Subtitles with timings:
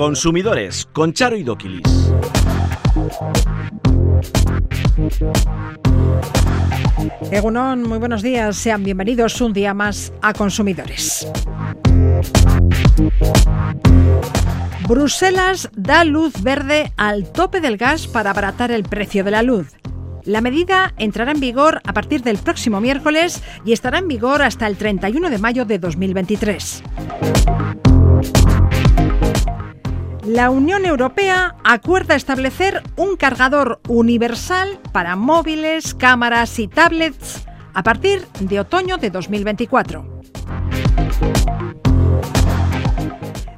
[0.00, 2.10] Consumidores con Charo y Doquilis.
[7.30, 8.56] Egunon, muy buenos días.
[8.56, 11.28] Sean bienvenidos un día más a Consumidores.
[14.88, 19.68] Bruselas da luz verde al tope del gas para abaratar el precio de la luz.
[20.24, 24.66] La medida entrará en vigor a partir del próximo miércoles y estará en vigor hasta
[24.66, 26.84] el 31 de mayo de 2023.
[30.24, 38.26] La Unión Europea acuerda establecer un cargador universal para móviles, cámaras y tablets a partir
[38.38, 40.20] de otoño de 2024.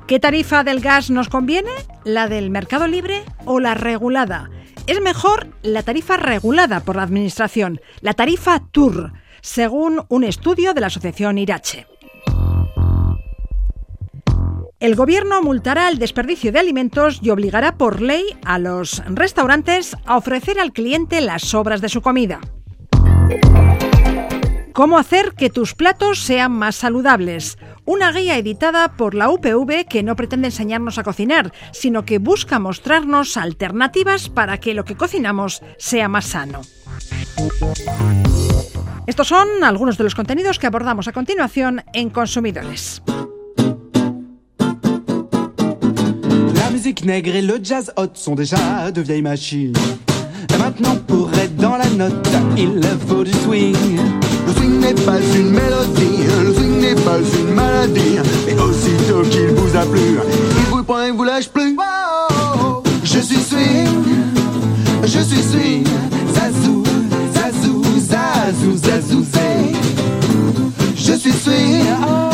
[0.07, 1.73] ¿Qué tarifa del gas nos conviene?
[2.05, 4.49] ¿La del mercado libre o la regulada?
[4.87, 10.81] Es mejor la tarifa regulada por la Administración, la tarifa TUR, según un estudio de
[10.81, 11.87] la Asociación Irache.
[14.83, 20.17] El gobierno multará el desperdicio de alimentos y obligará por ley a los restaurantes a
[20.17, 22.41] ofrecer al cliente las sobras de su comida.
[24.73, 27.59] ¿Cómo hacer que tus platos sean más saludables?
[27.85, 32.59] Una guía editada por la UPV que no pretende enseñarnos a cocinar, sino que busca
[32.59, 36.63] mostrarnos alternativas para que lo que cocinamos sea más sano.
[39.07, 43.01] Estos son algunos de los contenidos que abordamos a continuación en Consumidores.
[46.83, 49.73] Musique nègre et le jazz hot sont déjà de vieilles machines.
[50.53, 53.77] Et maintenant, pour être dans la note, il faut du swing.
[54.49, 58.19] Le swing n'est pas une mélodie, le swing n'est pas une maladie.
[58.47, 60.19] Mais aussitôt qu'il vous a plu,
[60.59, 61.77] il vous prend et vous lâche plus.
[63.05, 63.87] Je suis swing,
[65.05, 65.87] je suis swing.
[66.35, 66.83] Zazou,
[67.33, 69.25] zazou, zazou, zazou, zazou.
[70.97, 72.32] Je suis swing, je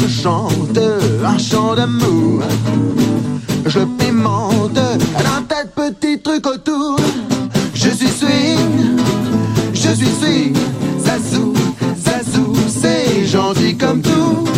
[0.00, 0.78] je chante
[1.24, 2.42] un chant d'amour,
[3.66, 4.78] je pimente
[5.36, 6.98] un tas de petits trucs autour.
[7.74, 8.98] Je suis swing,
[9.72, 10.56] je suis swing,
[10.98, 11.54] zazou,
[11.96, 14.50] zazou, c'est gentil comme tout.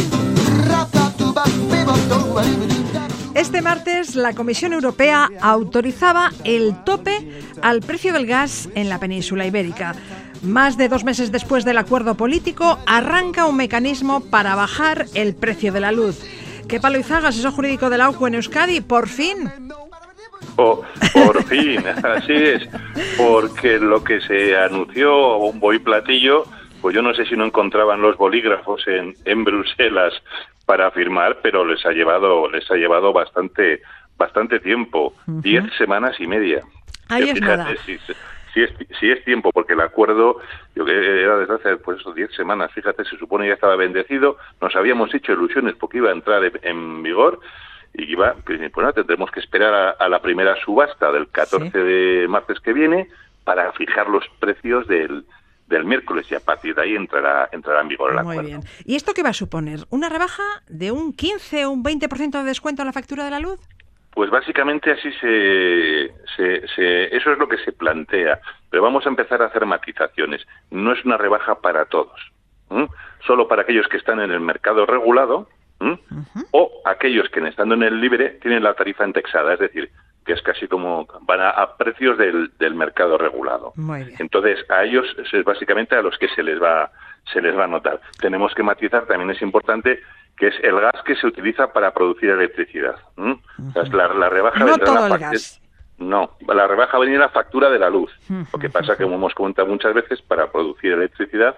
[3.34, 7.16] Este martes, la Comisión Europea autorizaba el tope
[7.62, 9.94] al precio del gas en la península ibérica.
[10.42, 15.72] Más de dos meses después del acuerdo político, arranca un mecanismo para bajar el precio
[15.72, 16.20] de la luz.
[16.68, 18.80] ¿Qué palo Izaga, eso jurídico del AUCO en Euskadi?
[18.80, 19.50] ¡Por fin!
[20.56, 20.82] Oh,
[21.12, 22.68] por fin, así es,
[23.16, 26.44] porque lo que se anunció un y platillo,
[26.80, 30.12] pues yo no sé si no encontraban los bolígrafos en, en Bruselas
[30.66, 33.80] para firmar, pero les ha llevado les ha llevado bastante
[34.16, 36.62] bastante tiempo, diez semanas y media.
[37.08, 37.68] Ahí es nada.
[38.52, 38.70] Si, es,
[39.00, 40.38] si es tiempo, porque el acuerdo
[40.74, 40.92] yo que
[41.22, 45.14] era desde hace pues eso, diez semanas, fíjate, se supone ya estaba bendecido, nos habíamos
[45.14, 47.40] hecho ilusiones porque iba a entrar en, en vigor
[47.94, 51.78] y iba, pues bueno, tendremos que esperar a, a, la primera subasta del 14 ¿Sí?
[51.78, 53.08] de martes que viene
[53.44, 55.24] para fijar los precios del,
[55.72, 58.48] del miércoles y a partir de ahí entrará, entrará en vigor el Muy acuerdo.
[58.48, 58.60] bien.
[58.84, 59.80] ¿Y esto qué va a suponer?
[59.90, 63.40] ¿Una rebaja de un 15 o un 20% de descuento en la factura de la
[63.40, 63.58] luz?
[64.14, 68.40] Pues básicamente así se, se, se, eso es lo que se plantea.
[68.70, 70.46] Pero vamos a empezar a hacer matizaciones.
[70.70, 72.20] No es una rebaja para todos.
[72.70, 72.88] ¿m?
[73.26, 75.48] Solo para aquellos que están en el mercado regulado
[75.80, 75.92] ¿m?
[75.92, 76.46] Uh -huh.
[76.52, 79.54] o aquellos que estando en el libre tienen la tarifa indexada.
[79.54, 79.90] Es decir,
[80.24, 83.72] que es casi como van a, a precios del, del, mercado regulado.
[84.18, 86.90] Entonces, a ellos es básicamente a los que se les va
[87.32, 88.00] se les va a notar.
[88.20, 90.00] Tenemos que matizar, también es importante,
[90.36, 92.96] que es el gas que se utiliza para producir electricidad.
[93.16, 93.32] ¿Mm?
[93.68, 95.60] O sea, la, la, rebaja no vendrá todo la el gas.
[95.98, 98.10] No, la rebaja venir la factura de la luz.
[98.28, 101.56] Lo que pasa que, como hemos comentado muchas veces, para producir electricidad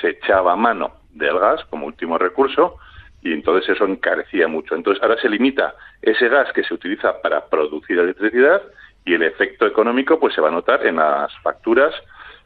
[0.00, 2.78] se echaba mano del gas como último recurso
[3.22, 4.74] y entonces eso encarecía mucho.
[4.74, 8.62] Entonces ahora se limita ese gas que se utiliza para producir electricidad
[9.04, 11.94] y el efecto económico pues se va a notar en las facturas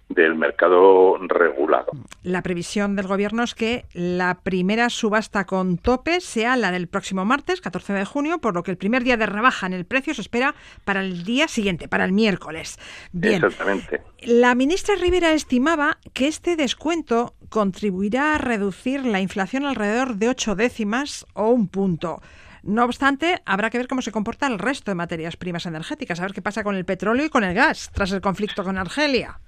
[0.08, 1.92] del mercado regulado.
[2.22, 7.24] La previsión del Gobierno es que la primera subasta con tope sea la del próximo
[7.24, 10.14] martes, 14 de junio, por lo que el primer día de rebaja en el precio
[10.14, 12.78] se espera para el día siguiente, para el miércoles.
[13.12, 13.44] Bien.
[13.44, 14.02] Exactamente.
[14.22, 20.54] La ministra Rivera estimaba que este descuento contribuirá a reducir la inflación alrededor de ocho
[20.54, 22.20] décimas o un punto.
[22.62, 26.24] No obstante, habrá que ver cómo se comporta el resto de materias primas energéticas, a
[26.24, 29.40] ver qué pasa con el petróleo y con el gas tras el conflicto con Argelia.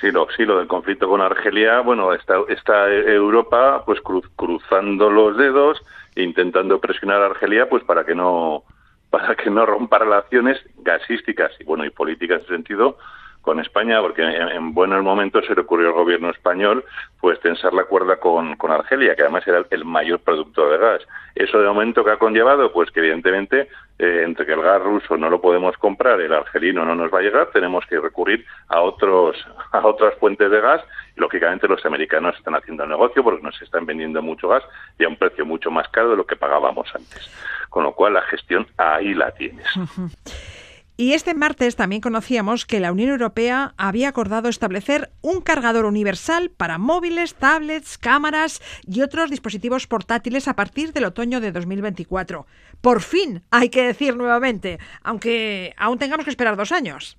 [0.00, 5.08] Sí, lo, sí, lo del conflicto con Argelia, bueno, está, está Europa pues cruz, cruzando
[5.08, 5.80] los dedos
[6.14, 8.64] e intentando presionar a Argelia pues para que no
[9.10, 12.98] para que no rompa relaciones gasísticas y bueno y políticas en ese sentido
[13.44, 16.84] con España, porque en, buenos momentos se le ocurrió al gobierno español
[17.20, 21.02] pues tensar la cuerda con, con Argelia, que además era el mayor productor de gas.
[21.34, 23.68] Eso de momento que ha conllevado, pues que evidentemente
[23.98, 27.18] eh, entre que el gas ruso no lo podemos comprar, el argelino no nos va
[27.18, 29.36] a llegar, tenemos que recurrir a otros
[29.72, 30.82] a otras fuentes de gas.
[31.14, 34.64] Y, lógicamente los americanos están haciendo el negocio porque nos están vendiendo mucho gas
[34.98, 37.30] y a un precio mucho más caro de lo que pagábamos antes.
[37.68, 39.66] Con lo cual la gestión ahí la tienes.
[40.96, 46.52] Y este martes también conocíamos que la Unión Europea había acordado establecer un cargador universal
[46.56, 52.46] para móviles, tablets, cámaras y otros dispositivos portátiles a partir del otoño de 2024.
[52.80, 57.18] Por fin, hay que decir nuevamente, aunque aún tengamos que esperar dos años.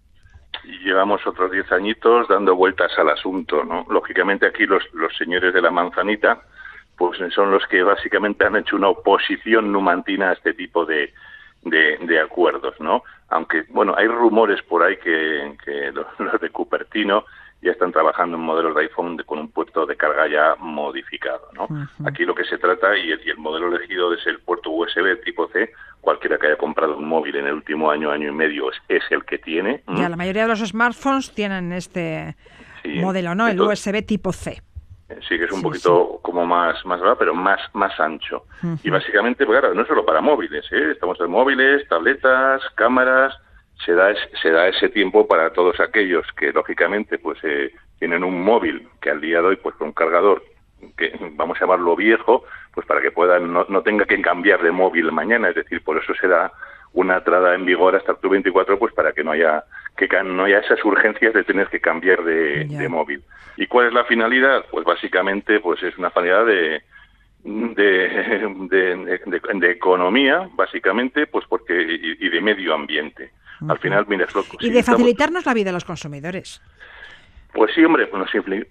[0.63, 3.86] Llevamos otros diez añitos dando vueltas al asunto, ¿no?
[3.89, 4.83] Lógicamente aquí los,
[5.18, 6.42] señores de la manzanita,
[6.98, 11.13] pues son los que básicamente han hecho una oposición numantina a este tipo de,
[12.24, 13.04] acuerdos, ¿no?
[13.30, 15.56] Aunque, bueno, hay rumores por ahí que,
[15.94, 16.07] los,
[16.42, 17.25] de Cupertino
[17.62, 21.68] ya están trabajando en modelos de iPhone con un puerto de carga ya modificado, ¿no?
[22.06, 25.72] Aquí lo que se trata, y el, modelo elegido es el puerto USB tipo C,
[26.01, 29.25] cualquiera que haya comprado un móvil en el último año, año y medio, es, el
[29.25, 29.81] que tiene.
[29.88, 32.36] Ya, la mayoría de los smartphones tienen este
[32.86, 33.48] modelo, ¿no?
[33.48, 34.62] El USB tipo C.
[35.27, 38.45] Sí, que es un poquito como más, más pero más, más ancho.
[38.83, 40.91] Y básicamente, pues claro, no solo para móviles, ¿eh?
[40.93, 43.37] estamos en móviles, tabletas, cámaras,
[43.85, 48.41] se da, se da ese tiempo para todos aquellos que lógicamente pues eh, tienen un
[48.41, 50.43] móvil que al día de hoy pues con un cargador
[50.97, 52.43] que vamos a llamarlo viejo,
[52.73, 55.97] pues para que puedan no, no tenga que cambiar de móvil mañana, es decir, por
[55.97, 56.51] eso se da
[56.95, 59.63] una entrada en vigor hasta el 24 pues para que no haya
[59.95, 63.21] que no haya esas urgencias de tener que cambiar de, móvil.
[63.56, 64.65] ¿Y cuál es la finalidad?
[64.69, 66.81] Pues básicamente pues es una finalidad de,
[67.44, 69.19] de,
[69.53, 73.31] de, economía, básicamente, pues porque y, de medio ambiente.
[73.69, 76.62] Al final, mira, es Y de facilitarnos la vida a los consumidores.
[77.55, 78.21] Pues sí, hombre, pues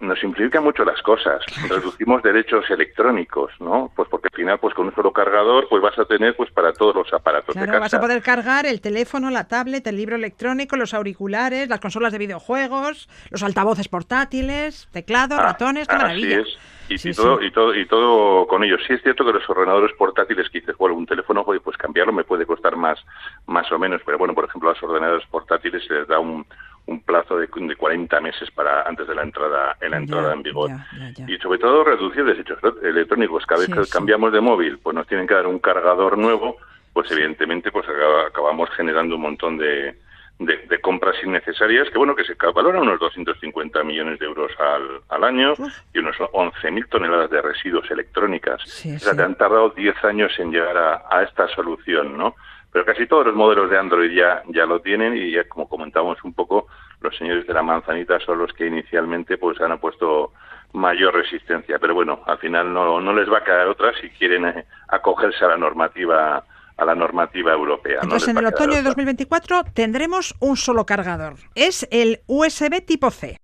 [0.00, 1.42] nos, simplifica mucho las cosas.
[1.70, 3.90] Reducimos derechos electrónicos, ¿no?
[3.96, 6.70] Pues porque al final, pues con un solo cargador, pues vas a tener, pues para
[6.75, 7.78] todos los aparatos de casa.
[7.78, 12.12] vas a poder cargar el teléfono, la tablet, el libro electrónico, los auriculares, las consolas
[12.12, 16.42] de videojuegos, los altavoces portátiles, teclados, ah, ratones, qué maravilla.
[16.88, 18.81] Y, todo, y todo y todo con ellos.
[18.86, 22.25] Sí es cierto que los ordenadores portátiles que dices, bueno, un teléfono, pues cambiarlo me
[22.25, 22.98] puede costar más,
[23.46, 26.44] más o menos, pero bueno, por ejemplo, a los ordenadores portátiles se les da un,
[26.86, 30.42] un plazo de, de 40 meses para antes de la entrada en la entrada en
[30.42, 30.70] vigor.
[31.26, 33.46] y sobre todo reducir desechos electrónicos.
[33.46, 36.56] Cada vez que cambiamos de móvil pues nos tienen que dar un cargador nuevo
[36.92, 37.86] pues evidentemente pues
[38.28, 39.96] acabamos generando un montón de,
[40.38, 45.25] de, compras innecesarias que bueno que se valoran unos 250 millones de euros al, al
[45.25, 45.54] año
[45.94, 48.60] y unos 11.000 toneladas de residuos electrónicas.
[48.62, 52.34] O sea, te han tardado 10 años en llegar a, a esta solución no
[52.75, 56.19] pero casi todos los modelos de Android ya, ya lo tienen y ya como comentamos
[56.25, 56.66] un poco,
[57.00, 60.32] los señores de la manzanita son los que inicialmente pues han puesto
[60.72, 61.78] mayor resistencia.
[61.78, 65.44] Pero bueno, al final no, no les va a quedar otra si quieren eh, acogerse
[65.44, 66.42] a la normativa
[66.76, 68.00] a la normativa europea.
[68.03, 71.37] Entonces, en el otoño de 2024 tendremos un solo cargador.
[71.55, 73.37] Es el USB tipo C.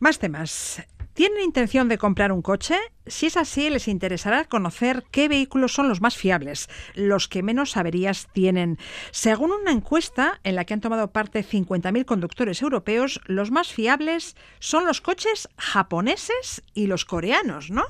[0.00, 0.82] Más temas.
[1.14, 2.74] ¿Tienen intención de comprar un coche?
[3.06, 7.76] Si es así, les interesará conocer qué vehículos son los más fiables, los que menos
[7.76, 8.78] averías tienen.
[9.10, 14.36] Según una encuesta en la que han tomado parte 50.000 conductores europeos, los más fiables
[14.58, 17.84] son los coches japoneses y los coreanos, ¿no?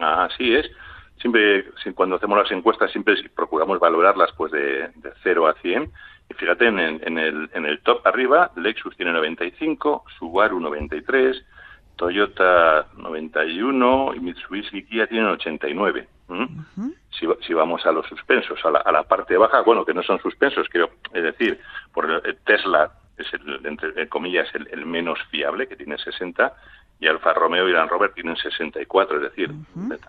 [0.00, 0.66] Así es.
[1.22, 1.64] Siempre,
[1.94, 5.90] cuando hacemos las encuestas, siempre procuramos valorarlas pues de, de 0 a 100.
[6.28, 11.44] Y fíjate, en, en, el, en el top arriba, Lexus tiene 95, Subaru 93,
[11.96, 16.08] Toyota 91 y Mitsubishi Kia tienen 89.
[17.10, 20.02] si, si, vamos a los suspensos, a la, a la, parte baja, bueno, que no
[20.02, 21.60] son suspensos, quiero es decir,
[21.92, 26.52] por Tesla es el, entre comillas, el, menos fiable, que tiene 60,
[27.00, 29.50] y Alfa Romeo y Land Rover tienen 64, es decir,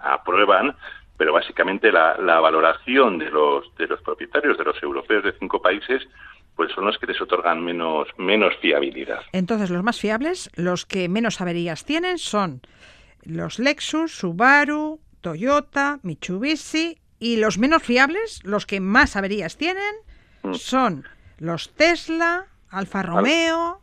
[0.01, 0.75] aprueban,
[1.17, 5.62] pero básicamente la, la valoración de los, de los propietarios, de los europeos de cinco
[5.62, 6.01] países,
[6.55, 9.22] pues son los que les otorgan menos, menos fiabilidad.
[9.32, 12.62] Entonces, los más fiables, los que menos averías tienen, son
[13.24, 19.96] los Lexus, Subaru, Toyota, Mitsubishi, y los menos fiables, los que más averías tienen,
[20.43, 20.53] mm.
[20.55, 21.05] son
[21.39, 23.79] los Tesla, Alfa Romeo,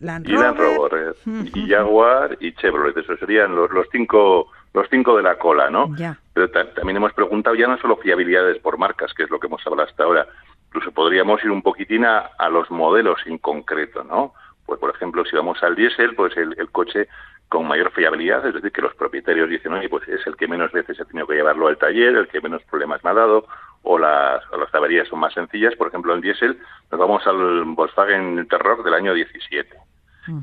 [0.00, 1.14] Land Rover,
[1.54, 2.96] y Jaguar y Chevrolet.
[2.96, 5.90] Esos serían los, los cinco los cinco de la cola, ¿no?
[6.32, 9.66] Pero también hemos preguntado ya no solo fiabilidades por marcas, que es lo que hemos
[9.66, 10.26] hablado hasta ahora,
[10.68, 14.34] incluso podríamos ir un poquitín a, los modelos en concreto, ¿no?
[14.66, 17.08] Pues, por ejemplo, si vamos al diésel, pues el, coche
[17.48, 20.70] con mayor fiabilidad, es decir, que los propietarios dicen, oye, pues es el que menos
[20.70, 23.46] veces he tenido que llevarlo al taller, el que menos problemas me ha dado,
[23.82, 25.74] o las, o las averías son más sencillas.
[25.76, 26.58] Por ejemplo, en diésel
[26.90, 29.74] nos vamos al Volkswagen Terror del año 17.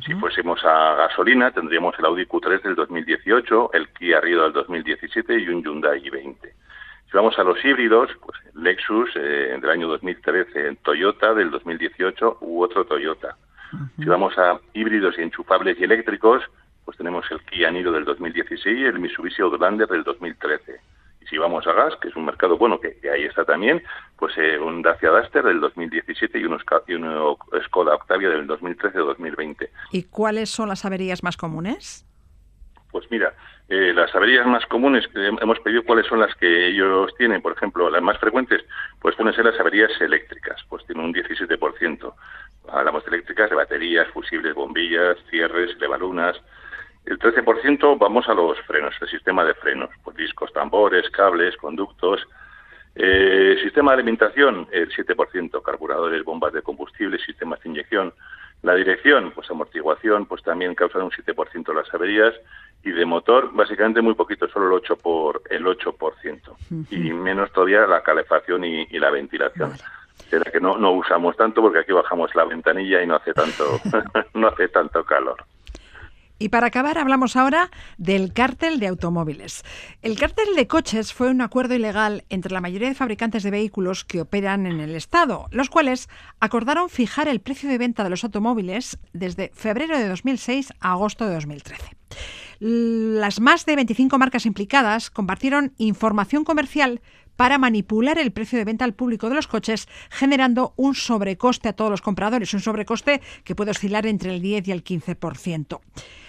[0.04, 5.40] Si fuésemos a gasolina, tendríamos el Audi Q3 del 2018, el Kia Rio del 2017
[5.40, 6.38] y un Hyundai i20.
[6.42, 12.64] Si vamos a los híbridos, pues Lexus eh, del año 2013, Toyota del 2018 u
[12.64, 13.38] otro Toyota.
[13.98, 16.44] Si vamos a híbridos y enchufables y eléctricos,
[16.84, 20.80] pues tenemos el Kia Niro del 2016 y el Mitsubishi Outlander del 2013
[21.30, 23.84] si vamos a gas, que es un mercado bueno, que, ahí está también,
[24.18, 29.70] pues eh, un Dacia Duster del 2017 y un, y Skoda Octavia del 2013-2020.
[29.92, 32.06] ¿Y cuáles son las averías más comunes?
[32.92, 33.34] Pues mira,
[33.68, 37.54] eh, las averías más comunes, que hemos pedido cuáles son las que ellos tienen, por
[37.54, 38.64] ejemplo, las más frecuentes,
[39.02, 42.14] pues pueden ser las averías eléctricas, pues tienen un 17%.
[42.70, 46.40] Hablamos de eléctricas, de baterías, fusibles, bombillas, cierres, levalunas,
[47.06, 52.28] el 13% vamos a los frenos, el sistema de frenos, pues discos, tambores, cables, conductos.
[52.96, 58.14] Eh, sistema de alimentación, el 7%, carburadores, bombas de combustible, sistemas de inyección.
[58.64, 62.34] La dirección, pues amortiguación, pues también causa un 7% las averías.
[62.84, 64.98] Y de motor, básicamente muy poquito, solo el 8%.
[64.98, 66.42] Por, el 8%.
[66.90, 69.74] Y menos todavía la calefacción y, la ventilación.
[70.30, 73.80] Será que no, no usamos tanto porque aquí bajamos la ventanilla y no hace tanto,
[74.34, 75.44] no hace tanto calor.
[76.38, 79.64] Y para acabar, hablamos ahora del cártel de automóviles.
[80.02, 84.04] El cártel de coches fue un acuerdo ilegal entre la mayoría de fabricantes de vehículos
[84.04, 86.10] que operan en el Estado, los cuales
[86.42, 91.26] acordaron fijar el precio de venta de los automóviles desde febrero de 2006 a agosto
[91.26, 91.96] de 2013.
[92.60, 97.02] Las más de 25 marcas implicadas compartieron información comercial
[97.36, 101.74] para manipular el precio de venta al público de los coches, generando un sobrecoste a
[101.74, 105.80] todos los compradores, un sobrecoste que puede oscilar entre el 10 y el 15%.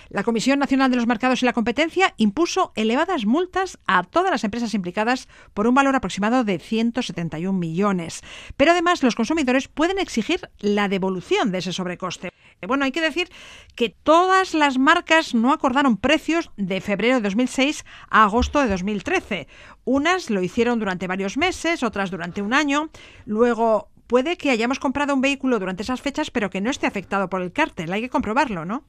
[0.08, 4.44] La Comisión Nacional de los Mercados y la Competencia impuso elevadas multas a todas las
[4.44, 8.22] empresas implicadas por un valor aproximado de 171 millones.
[8.56, 12.30] Pero además los consumidores pueden exigir la devolución de ese sobrecoste.
[12.66, 13.28] Bueno, hay que decir
[13.74, 19.48] que todas las marcas no acordaron precios de febrero de 2006 a agosto de 2013.
[19.84, 22.90] Unas lo hicieron durante varios meses, otras durante un año.
[23.24, 27.28] Luego, puede que hayamos comprado un vehículo durante esas fechas, pero que no esté afectado
[27.28, 27.92] por el cártel.
[27.92, 28.84] Hay que comprobarlo, ¿no?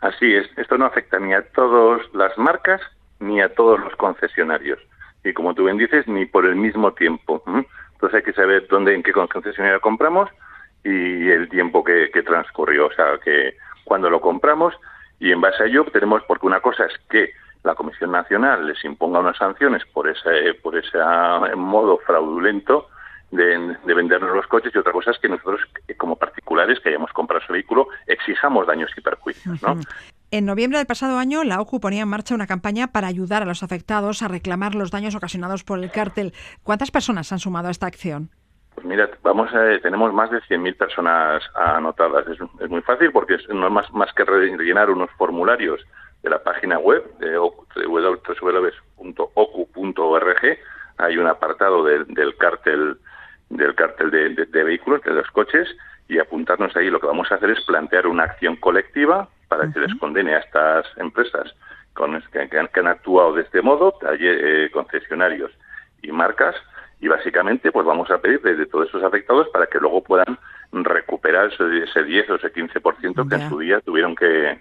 [0.00, 2.80] Así es, esto no afecta ni a todas las marcas
[3.20, 4.78] ni a todos los concesionarios.
[5.24, 7.42] Y como tú bien dices, ni por el mismo tiempo.
[7.46, 10.28] Entonces hay que saber dónde, en qué concesionario compramos
[10.84, 14.74] y el tiempo que, transcurrió, o sea, que cuando lo compramos
[15.18, 17.32] y en base a ello tenemos, porque una cosa es que
[17.62, 20.98] la Comisión Nacional les imponga unas sanciones por ese, por ese
[21.56, 22.88] modo fraudulento
[23.34, 25.60] de, vendernos los coches y otra cosa es que nosotros,
[25.98, 29.62] como particulares que hayamos comprado ese vehículo, exijamos daños y perjuicios.
[29.62, 29.78] ¿no?
[30.30, 33.46] En noviembre del pasado año, la OCU ponía en marcha una campaña para ayudar a
[33.46, 36.32] los afectados a reclamar los daños ocasionados por el cártel.
[36.62, 38.30] ¿Cuántas personas han sumado a esta acción?
[38.74, 39.50] Pues mira, vamos
[39.82, 42.26] tenemos más de 100.000 personas anotadas.
[42.26, 45.80] Es, muy fácil porque no es más, más que rellenar unos formularios
[46.24, 49.28] de la página web de www.ocu.org.
[50.96, 52.98] Hay un apartado del cártel
[53.50, 55.68] del cártel de, vehículos, de los coches,
[56.08, 56.90] y apuntarnos ahí.
[56.90, 60.38] Lo que vamos a hacer es plantear una acción colectiva para que les condene a
[60.38, 61.54] estas empresas
[61.94, 65.52] con, que, han, actuado de este modo, eh, concesionarios
[66.02, 66.56] y marcas,
[67.00, 70.38] y básicamente pues vamos a pedir de, todos esos afectados para que luego puedan
[70.72, 74.58] recuperar ese, 10 o ese 15% que en su día tuvieron que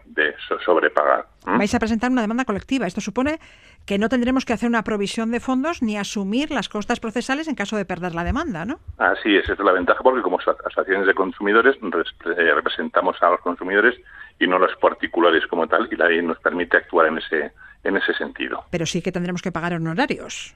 [0.63, 1.25] sobrepagar.
[1.45, 2.85] Vais a presentar una demanda colectiva.
[2.85, 3.39] Esto supone
[3.85, 7.55] que no tendremos que hacer una provisión de fondos ni asumir las costas procesales en
[7.55, 8.79] caso de perder la demanda, ¿no?
[8.97, 13.41] Así es, esa es la ventaja porque como asociaciones de consumidores eh, representamos a los
[13.41, 13.95] consumidores
[14.39, 17.51] y no a los particulares como tal y la ley nos permite actuar en ese
[17.83, 18.63] en ese sentido.
[18.71, 20.55] Pero sí que tendremos que pagar honorarios.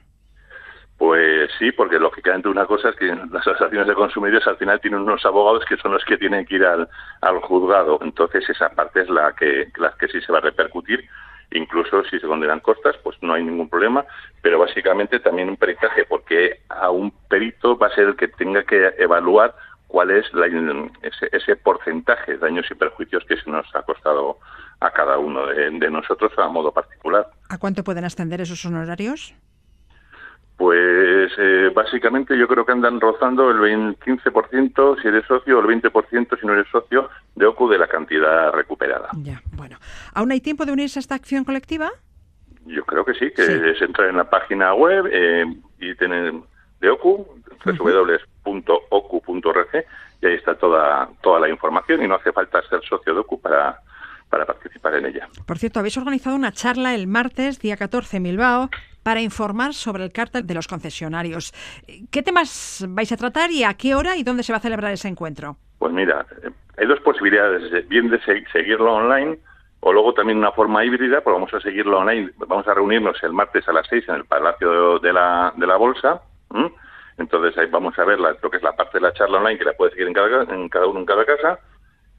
[0.96, 5.00] Pues sí, porque lógicamente una cosa es que las asociaciones de consumidores al final tienen
[5.00, 6.88] unos abogados que son los que tienen que ir al,
[7.20, 8.00] al juzgado.
[8.02, 11.08] Entonces esa parte es la que, la que sí se va a repercutir
[11.52, 14.04] Incluso si se condenan costas, pues no hay ningún problema,
[14.42, 18.62] pero básicamente también un peritaje, porque a un perito va a ser el que tenga
[18.64, 19.54] que evaluar
[19.88, 20.26] cuál es
[21.32, 24.38] ese, porcentaje de daños y perjuicios que se nos ha costado
[24.80, 27.26] a cada uno de, nosotros a modo particular.
[27.48, 29.34] ¿A cuánto pueden ascender esos honorarios?
[30.58, 35.80] Pues eh, básicamente yo creo que andan rozando el 15% si eres socio o el
[35.80, 39.08] 20% si no eres socio de OCU de la cantidad recuperada.
[39.22, 39.78] Ya, bueno.
[40.14, 41.92] ¿Aún hay tiempo de unirse a esta acción colectiva?
[42.66, 43.44] Yo creo que sí, que
[43.76, 45.46] se entra en la página web eh,
[45.78, 46.42] y tienen
[46.80, 47.40] de OCU,
[48.44, 49.68] www.ocu.org,
[50.20, 53.40] y ahí está toda, toda la información y no hace falta ser socio de OCU
[53.40, 53.80] para,
[54.28, 55.28] para participar en ella.
[55.46, 58.70] Por cierto, habéis organizado una charla el martes, día 14, en Bilbao,
[59.08, 61.54] para informar sobre el cártel de los concesionarios.
[62.10, 64.92] ¿Qué temas vais a tratar y a qué hora y dónde se va a celebrar
[64.92, 65.56] ese encuentro?
[65.78, 66.26] Pues mira,
[66.76, 68.20] hay dos posibilidades, bien de
[68.52, 69.38] seguirlo online
[69.80, 73.32] o luego también una forma híbrida, pues vamos a seguirlo online, vamos a reunirnos el
[73.32, 76.20] martes a las seis en el Palacio de la, de la Bolsa,
[77.16, 79.64] entonces ahí vamos a ver lo que es la parte de la charla online que
[79.64, 81.60] la puede seguir en cada, en cada uno en cada casa,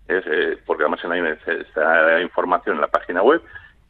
[0.07, 1.27] es, eh, porque además en
[1.61, 3.43] está información en la página web,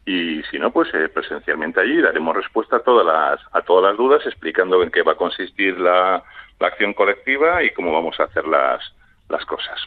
[0.10, 3.98] y si no, pues eh, presencialmente allí daremos respuesta a todas las, a todas las
[3.98, 6.24] dudas, explicando en qué va a consistir la,
[6.60, 8.82] la acción colectiva y cómo vamos a hacer las,
[9.30, 9.80] las cosas.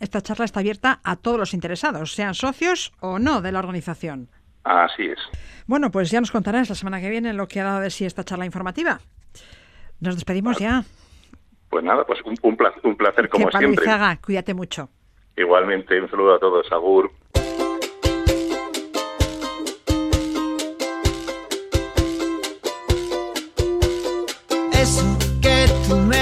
[0.00, 4.28] Esta charla está abierta a todos los interesados, sean socios o no de la organización.
[4.64, 5.18] Así es.
[5.66, 8.04] Bueno, pues ya nos contarás la semana que viene lo que ha dado de sí
[8.04, 9.00] esta charla informativa.
[10.00, 10.84] Nos despedimos ya.
[11.70, 13.86] Pues nada, pues un, un placer, un placer como que siempre.
[14.22, 14.90] cuídate mucho.
[15.38, 16.70] Igualmente, un saludo a todos.
[16.70, 17.10] Agur.
[24.80, 26.19] Mejor que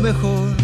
[0.00, 0.57] mejor.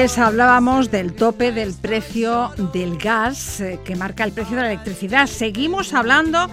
[0.00, 4.72] Antes hablábamos del tope del precio del gas eh, que marca el precio de la
[4.72, 5.26] electricidad.
[5.26, 6.48] Seguimos hablando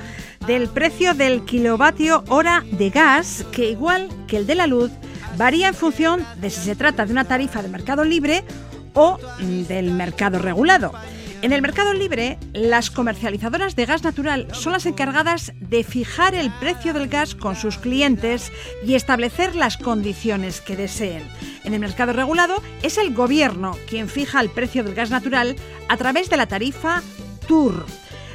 [0.45, 4.91] del precio del kilovatio hora de gas, que igual que el de la luz,
[5.37, 8.43] varía en función de si se trata de una tarifa de mercado libre
[8.93, 10.91] o del mercado regulado.
[11.41, 16.51] En el mercado libre, las comercializadoras de gas natural son las encargadas de fijar el
[16.51, 18.51] precio del gas con sus clientes
[18.83, 21.23] y establecer las condiciones que deseen.
[21.67, 25.57] En el mercado regulado es el gobierno quien fija el precio del gas natural
[25.89, 27.03] a través de la tarifa
[27.45, 27.85] TUR.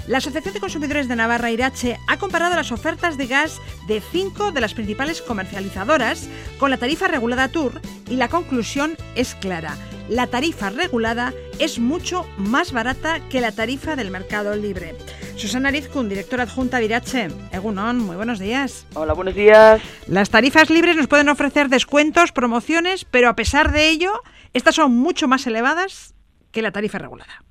[0.07, 4.53] La Asociación de Consumidores de Navarra, Irache, ha comparado las ofertas de gas de cinco
[4.53, 9.79] de las principales comercializadoras con la tarifa regulada TUR y la conclusión es clara.
[10.09, 14.95] La tarifa regulada es mucho más barata que la tarifa del mercado libre.
[15.37, 17.29] Susana Rizkun, directora adjunta de Irache.
[17.53, 18.87] Egunon, muy buenos días.
[18.95, 19.81] Hola, buenos días.
[20.09, 24.13] Las tarifas libres nos pueden ofrecer descuentos, promociones, pero a pesar de ello,
[24.53, 26.15] estas son mucho más elevadas
[26.51, 27.43] que la tarifa regulada.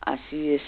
[0.00, 0.62] Así es.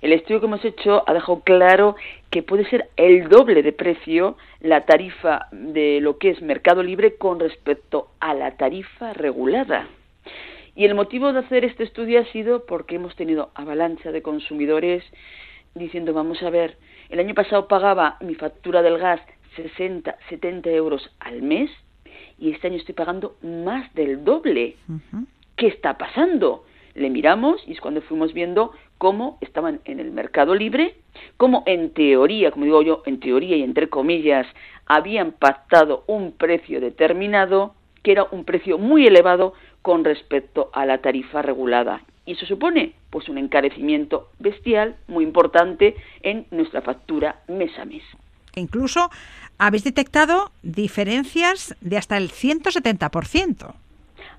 [0.00, 1.96] El estudio que hemos hecho ha dejado claro
[2.30, 7.16] que puede ser el doble de precio la tarifa de lo que es mercado libre
[7.16, 9.88] con respecto a la tarifa regulada.
[10.80, 15.04] Y el motivo de hacer este estudio ha sido porque hemos tenido avalancha de consumidores
[15.74, 16.78] diciendo, vamos a ver,
[17.10, 19.20] el año pasado pagaba mi factura del gas
[19.56, 21.70] 60, 70 euros al mes
[22.38, 24.76] y este año estoy pagando más del doble.
[25.56, 26.64] ¿Qué está pasando?
[26.94, 30.96] le miramos y es cuando fuimos viendo cómo estaban en el mercado libre,
[31.36, 34.46] cómo en teoría, como digo yo, en teoría y entre comillas,
[34.86, 40.98] habían pactado un precio determinado que era un precio muy elevado con respecto a la
[40.98, 42.02] tarifa regulada.
[42.26, 48.02] Y eso supone pues un encarecimiento bestial muy importante en nuestra factura mes a mes.
[48.54, 49.10] Incluso
[49.58, 53.74] habéis detectado diferencias de hasta el 170%.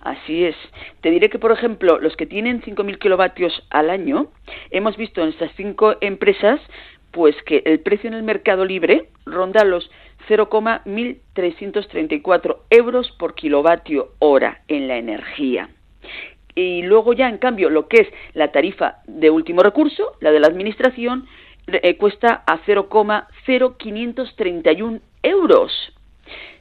[0.01, 0.55] Así es.
[1.01, 4.27] Te diré que, por ejemplo, los que tienen 5.000 kilovatios al año,
[4.71, 6.59] hemos visto en estas cinco empresas
[7.11, 9.91] pues que el precio en el mercado libre ronda los
[10.27, 15.69] 0,1334 euros por kilovatio hora en la energía.
[16.55, 20.39] Y luego ya, en cambio, lo que es la tarifa de último recurso, la de
[20.39, 21.27] la administración,
[21.67, 25.71] eh, cuesta a 0,0531 euros.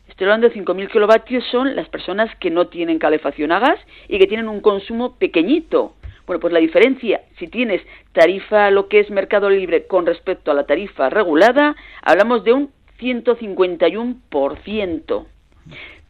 [0.09, 4.19] Estoy hablando de 5.000 kilovatios, son las personas que no tienen calefacción a gas y
[4.19, 5.95] que tienen un consumo pequeñito.
[6.27, 7.81] Bueno, pues la diferencia, si tienes
[8.13, 12.71] tarifa, lo que es mercado libre con respecto a la tarifa regulada, hablamos de un
[13.01, 15.27] 151%.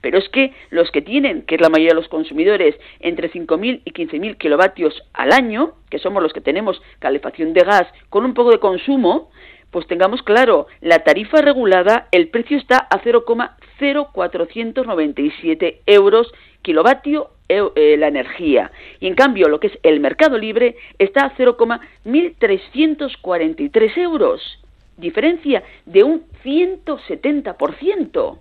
[0.01, 3.83] Pero es que los que tienen, que es la mayoría de los consumidores, entre 5.000
[3.85, 8.33] y 15.000 kilovatios al año, que somos los que tenemos calefacción de gas con un
[8.33, 9.31] poco de consumo,
[9.71, 13.51] pues tengamos claro, la tarifa regulada, el precio está a 0,5
[13.81, 18.71] 0,497 euros kilovatio eh, la energía.
[19.01, 24.61] Y en cambio, lo que es el mercado libre está a 0,1343 euros.
[25.01, 28.39] Diferencia de un 170%.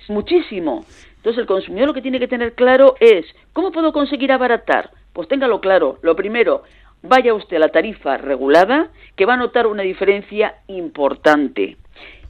[0.00, 0.84] Es muchísimo.
[1.16, 4.90] Entonces, el consumidor lo que tiene que tener claro es, ¿cómo puedo conseguir abaratar?
[5.12, 5.98] Pues téngalo claro.
[6.02, 6.64] Lo primero,
[7.02, 11.76] vaya usted a la tarifa regulada, que va a notar una diferencia importante.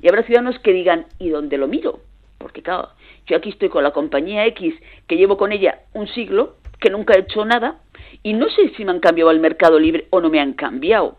[0.03, 2.01] Y habrá ciudadanos que digan, ¿y dónde lo miro?
[2.38, 2.90] Porque claro,
[3.27, 4.75] yo aquí estoy con la compañía X,
[5.07, 7.81] que llevo con ella un siglo, que nunca he hecho nada,
[8.23, 11.16] y no sé si me han cambiado al mercado libre o no me han cambiado.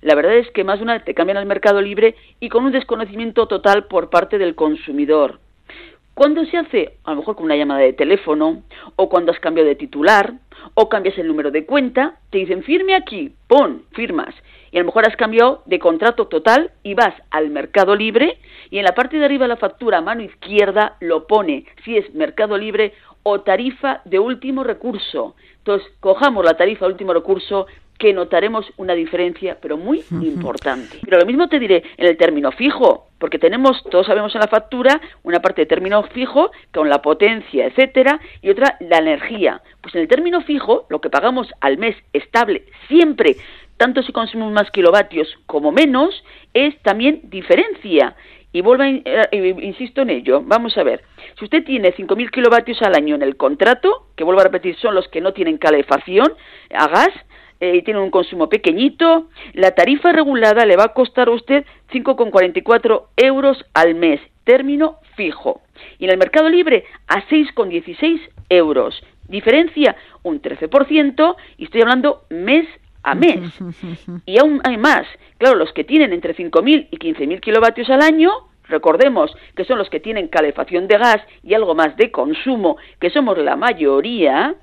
[0.00, 2.72] La verdad es que más de una te cambian al mercado libre y con un
[2.72, 5.40] desconocimiento total por parte del consumidor.
[6.16, 8.62] Cuando se hace, a lo mejor con una llamada de teléfono,
[8.96, 10.32] o cuando has cambiado de titular,
[10.72, 14.34] o cambias el número de cuenta, te dicen firme aquí, pon, firmas.
[14.70, 18.38] Y a lo mejor has cambiado de contrato total y vas al mercado libre
[18.70, 22.14] y en la parte de arriba de la factura mano izquierda lo pone si es
[22.14, 25.34] mercado libre o tarifa de último recurso.
[25.58, 27.66] Entonces, cojamos la tarifa de último recurso,
[27.98, 30.98] que notaremos una diferencia, pero muy importante.
[31.04, 34.48] Pero lo mismo te diré en el término fijo, porque tenemos, todos sabemos en la
[34.48, 39.62] factura, una parte de término fijo con la potencia, etcétera, y otra la energía.
[39.80, 43.36] Pues en el término fijo, lo que pagamos al mes estable siempre,
[43.76, 48.16] tanto si consumimos más kilovatios como menos, es también diferencia.
[48.52, 50.40] Y vuelvo a, eh, insisto en ello.
[50.42, 51.02] Vamos a ver.
[51.38, 54.94] Si usted tiene 5.000 kilovatios al año en el contrato, que vuelvo a repetir, son
[54.94, 56.32] los que no tienen calefacción
[56.70, 57.10] a gas,
[57.60, 63.04] eh, tiene un consumo pequeñito, la tarifa regulada le va a costar a usted 5,44
[63.16, 65.62] euros al mes, término fijo.
[65.98, 69.02] Y en el mercado libre a 6,16 euros.
[69.28, 72.66] Diferencia un 13% y estoy hablando mes
[73.02, 73.40] a mes.
[74.26, 75.06] Y aún hay más.
[75.38, 78.30] Claro, los que tienen entre 5.000 y 15.000 kilovatios al año,
[78.68, 83.10] recordemos que son los que tienen calefacción de gas y algo más de consumo, que
[83.10, 84.54] somos la mayoría,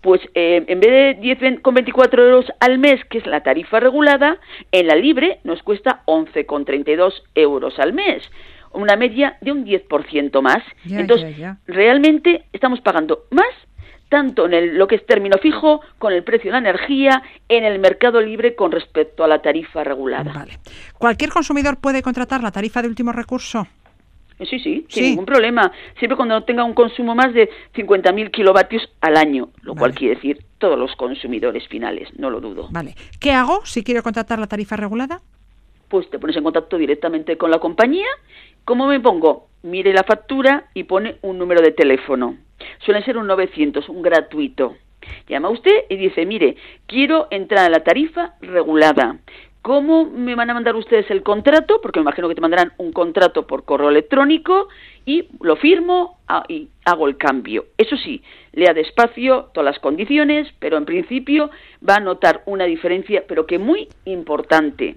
[0.00, 4.38] pues eh, en vez de 10,24 euros al mes, que es la tarifa regulada,
[4.72, 8.22] en la libre nos cuesta 11,32 euros al mes,
[8.72, 10.62] una media de un 10% más.
[10.88, 13.48] Entonces, realmente estamos pagando más
[14.08, 17.64] tanto en el, lo que es término fijo, con el precio de la energía, en
[17.64, 20.32] el mercado libre con respecto a la tarifa regulada.
[20.32, 20.58] Vale.
[20.96, 23.66] ¿Cualquier consumidor puede contratar la tarifa de último recurso?
[24.40, 25.72] Sí, sí, sin ningún problema.
[25.98, 30.38] Siempre cuando tenga un consumo más de 50.000 kilovatios al año, lo cual quiere decir
[30.58, 32.68] todos los consumidores finales, no lo dudo.
[32.70, 32.94] Vale.
[33.20, 35.20] ¿Qué hago si quiero contratar la tarifa regulada?
[35.88, 38.06] Pues te pones en contacto directamente con la compañía.
[38.64, 39.48] ¿Cómo me pongo?
[39.62, 42.36] Mire la factura y pone un número de teléfono.
[42.84, 44.76] Suele ser un 900, un gratuito.
[45.28, 49.18] Llama usted y dice, mire, quiero entrar a la tarifa regulada.
[49.62, 51.80] ¿Cómo me van a mandar ustedes el contrato?
[51.82, 54.68] Porque me imagino que te mandarán un contrato por correo electrónico
[55.04, 57.66] y lo firmo ah, y hago el cambio.
[57.76, 61.50] Eso sí, lea despacio todas las condiciones, pero en principio
[61.86, 64.96] va a notar una diferencia, pero que muy importante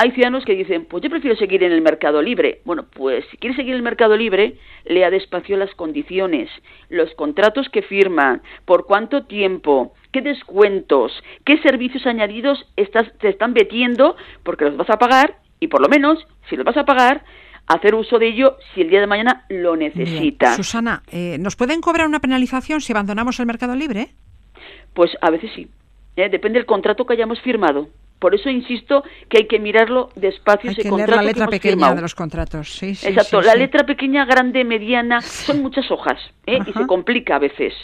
[0.00, 2.62] hay ciudadanos que dicen, pues yo prefiero seguir en el mercado libre.
[2.64, 6.48] Bueno, pues si quiere seguir en el mercado libre, lea despacio las condiciones,
[6.88, 11.12] los contratos que firman, por cuánto tiempo, qué descuentos,
[11.44, 15.88] qué servicios añadidos estás, te están metiendo, porque los vas a pagar, y por lo
[15.88, 17.24] menos, si los vas a pagar,
[17.66, 20.54] hacer uso de ello si el día de mañana lo necesitas.
[20.54, 24.10] Susana, eh, ¿nos pueden cobrar una penalización si abandonamos el mercado libre?
[24.94, 25.68] Pues a veces sí.
[26.14, 26.28] ¿eh?
[26.28, 27.88] Depende del contrato que hayamos firmado.
[28.18, 32.02] Por eso insisto que hay que mirarlo despacio hay que leer la letra pequeña de
[32.02, 32.68] los contratos.
[32.70, 36.58] Sí, sí, Exacto, la letra pequeña, grande, mediana, son muchas hojas ¿eh?
[36.66, 37.74] y se complica a veces.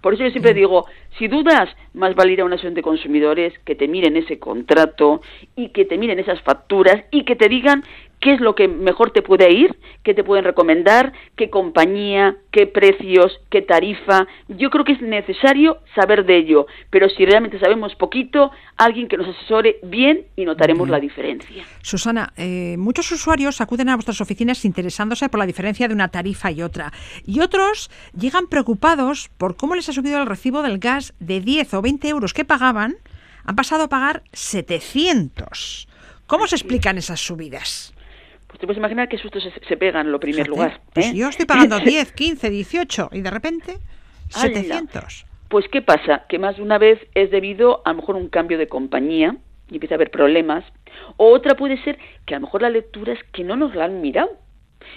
[0.00, 0.86] Por eso yo siempre digo,
[1.18, 5.20] si dudas, más vale ir a una asociación de consumidores que te miren ese contrato
[5.56, 7.84] y que te miren esas facturas y que te digan
[8.20, 12.66] qué es lo que mejor te puede ir, qué te pueden recomendar, qué compañía, qué
[12.66, 14.26] precios, qué tarifa.
[14.48, 19.16] Yo creo que es necesario saber de ello, pero si realmente sabemos poquito, alguien que
[19.16, 21.64] nos asesore bien y notaremos la diferencia.
[21.82, 26.50] Susana, eh, muchos usuarios acuden a vuestras oficinas interesándose por la diferencia de una tarifa
[26.50, 26.92] y otra,
[27.26, 31.74] y otros llegan preocupados por cómo les ha subido el recibo del gas de 10
[31.74, 32.96] o 20 euros que pagaban,
[33.44, 35.88] han pasado a pagar 700.
[36.26, 37.92] ¿Cómo se explican esas subidas?
[38.50, 40.80] Pues te puedes imaginar que sustos se, pegan en lo primer lugar.
[40.92, 41.12] Pues ¿eh?
[41.14, 43.78] yo estoy pagando 10, 15, 18 y de repente
[44.30, 45.24] 700.
[45.48, 46.24] Pues ¿qué pasa?
[46.28, 49.36] Que más de una vez es debido a lo mejor un cambio de compañía
[49.70, 50.64] y empieza a haber problemas.
[51.16, 53.84] O otra puede ser que a lo mejor la lectura es que no nos la
[53.84, 54.30] han mirado.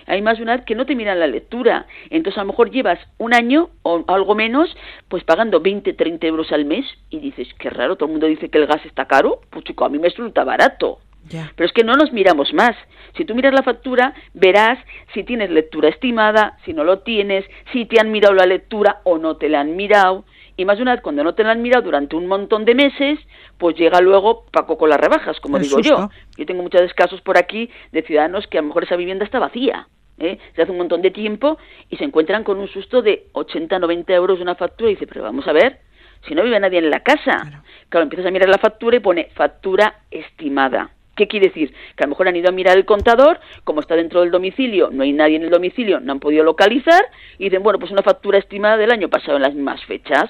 [0.08, 1.86] Hay más de una vez que no te miran la lectura.
[2.10, 4.76] Entonces a lo mejor llevas un año o algo menos,
[5.10, 8.50] pues pagando 20, 30 euros al mes y dices, qué raro, todo el mundo dice
[8.50, 9.42] que el gas está caro.
[9.52, 11.00] Pues chico, a mí me resulta barato.
[11.30, 12.76] Pero es que no nos miramos más.
[13.18, 14.80] Si tú miras la factura, verás
[15.14, 19.18] si tienes lectura estimada, si no lo tienes, si te han mirado la lectura o
[19.18, 20.26] no te la han mirado.
[20.56, 22.76] Y más de una vez, cuando no te la han mirado durante un montón de
[22.76, 23.20] meses,
[23.58, 26.10] pues llega luego Paco con las rebajas, como digo yo.
[26.38, 29.40] Yo tengo muchos casos por aquí de ciudadanos que a lo mejor esa vivienda está
[29.40, 29.88] vacía.
[30.20, 30.38] ¿eh?
[30.56, 31.58] Se hace un montón de tiempo
[31.90, 35.08] y se encuentran con un susto de 80, 90 euros de una factura y dice,
[35.08, 35.80] pero vamos a ver,
[36.28, 37.64] si no vive nadie en la casa.
[37.90, 40.92] claro, empiezas a mirar la factura y pone factura estimada.
[41.16, 41.74] ¿Qué quiere decir?
[41.96, 44.90] Que a lo mejor han ido a mirar el contador, como está dentro del domicilio,
[44.92, 47.04] no hay nadie en el domicilio, no han podido localizar,
[47.38, 50.30] y dicen, bueno, pues una factura estimada del año pasado en las mismas fechas.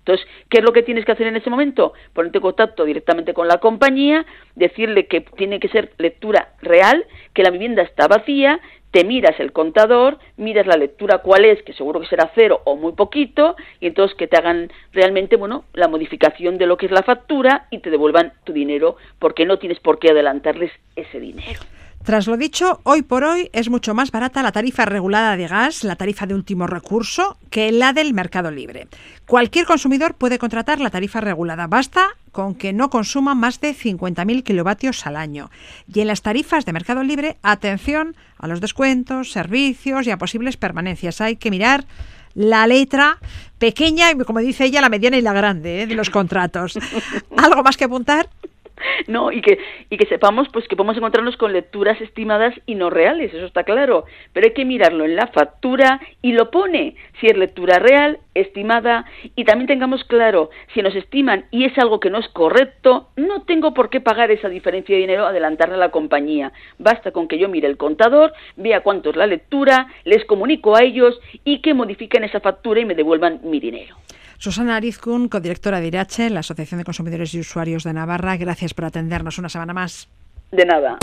[0.00, 1.94] Entonces, ¿qué es lo que tienes que hacer en ese momento?
[2.12, 7.42] Ponerte en contacto directamente con la compañía, decirle que tiene que ser lectura real, que
[7.42, 8.60] la vivienda está vacía,
[8.94, 12.76] te miras el contador, miras la lectura cuál es, que seguro que será cero o
[12.76, 16.92] muy poquito, y entonces que te hagan realmente, bueno, la modificación de lo que es
[16.92, 21.60] la factura y te devuelvan tu dinero, porque no tienes por qué adelantarles ese dinero.
[22.04, 25.82] Tras lo dicho, hoy por hoy es mucho más barata la tarifa regulada de gas,
[25.82, 28.86] la tarifa de último recurso, que la del mercado libre.
[29.26, 31.66] Cualquier consumidor puede contratar la tarifa regulada.
[31.66, 35.50] Basta con que no consuma más de 50.000 kilovatios al año.
[35.92, 40.58] Y en las tarifas de mercado libre, atención a los descuentos, servicios y a posibles
[40.58, 41.22] permanencias.
[41.22, 41.86] Hay que mirar
[42.34, 43.18] la letra
[43.58, 45.86] pequeña y, como dice ella, la mediana y la grande ¿eh?
[45.86, 46.78] de los contratos.
[47.38, 48.28] ¿Algo más que apuntar?
[49.08, 49.58] no y que
[49.90, 53.64] y que sepamos pues que podemos encontrarnos con lecturas estimadas y no reales eso está
[53.64, 54.04] claro.
[54.32, 56.96] Pero hay que mirarlo en la factura y lo pone.
[57.20, 59.04] Si es lectura real estimada
[59.36, 63.42] y también tengamos claro si nos estiman y es algo que no es correcto no
[63.42, 66.52] tengo por qué pagar esa diferencia de dinero adelantarle a la compañía.
[66.78, 70.82] Basta con que yo mire el contador vea cuánto es la lectura les comunico a
[70.82, 73.96] ellos y que modifiquen esa factura y me devuelvan mi dinero
[74.38, 78.84] Susana Arizcun, codirectora de IRACHE, la Asociación de Consumidores y Usuarios de Navarra, gracias por
[78.84, 80.08] atendernos una semana más.
[80.52, 80.98] De nada.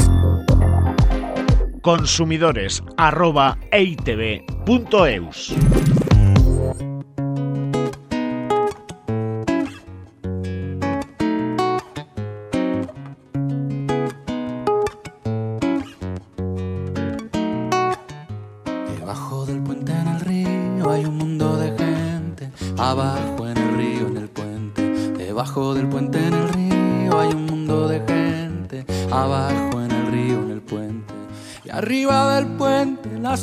[1.81, 2.83] Consumidores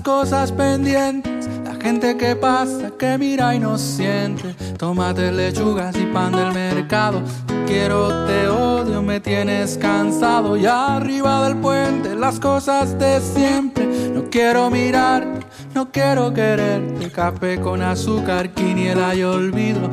[0.03, 6.33] cosas pendientes, la gente que pasa, que mira y no siente, tomate, lechugas y pan
[6.33, 7.23] del mercado.
[7.67, 10.57] Quiero, te odio, me tienes cansado.
[10.57, 13.87] Y arriba del puente, las cosas de siempre.
[14.13, 15.27] No quiero mirar,
[15.75, 17.11] no quiero quererte.
[17.11, 19.91] Café con azúcar, quiniela y olvido.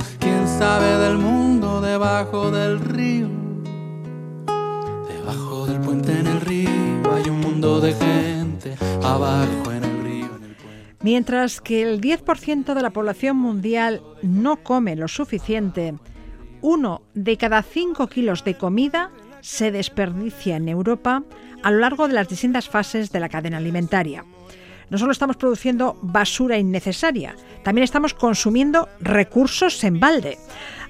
[2.15, 3.27] Debajo del río.
[5.83, 6.69] Puente en el río
[7.13, 8.77] hay un mundo de gente.
[9.03, 10.29] Abajo en
[11.01, 15.95] Mientras que el 10% de la población mundial no come lo suficiente,
[16.61, 21.21] uno de cada cinco kilos de comida se desperdicia en Europa
[21.63, 24.23] a lo largo de las distintas fases de la cadena alimentaria.
[24.89, 30.37] No solo estamos produciendo basura innecesaria, también estamos consumiendo recursos en balde.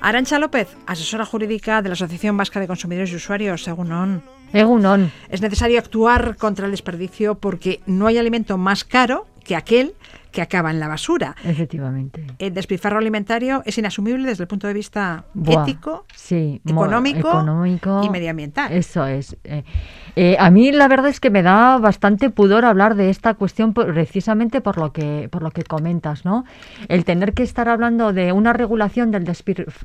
[0.02, 4.24] Arancha López, asesora jurídica de la Asociación Vasca de Consumidores y Usuarios, según ON.
[5.30, 9.94] Es necesario actuar contra el desperdicio porque no hay alimento más caro que aquel
[10.36, 11.34] que acaba en la basura.
[11.46, 12.28] Efectivamente.
[12.40, 16.06] El despilfarro alimentario es inasumible desde el punto de vista ético,
[16.66, 18.74] económico, y medioambiental.
[18.74, 19.38] Eso es.
[19.46, 19.64] Eh,
[20.18, 23.74] eh, a mí la verdad es que me da bastante pudor hablar de esta cuestión
[23.74, 26.46] precisamente por lo que por lo que comentas, ¿no?
[26.90, 29.26] El tener que estar hablando de una regulación del,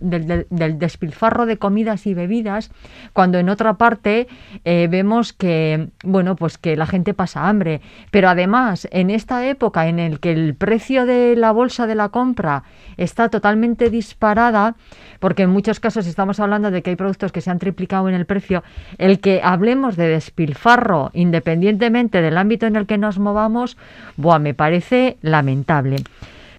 [0.01, 2.71] del, despilfarro de comidas y bebidas
[3.13, 4.29] cuando en otra parte
[4.65, 9.89] eh, vemos que bueno pues que la gente pasa hambre, pero además en esta época
[9.89, 12.65] en el que el precio de la bolsa de la compra
[12.97, 14.77] está totalmente disparada,
[15.19, 18.15] porque en muchos casos estamos hablando de que hay productos que se han triplicado en
[18.15, 18.63] el precio,
[18.99, 23.77] el que hablemos de despilfarro independientemente del ámbito en el que nos movamos,
[24.17, 25.97] buah, me parece lamentable.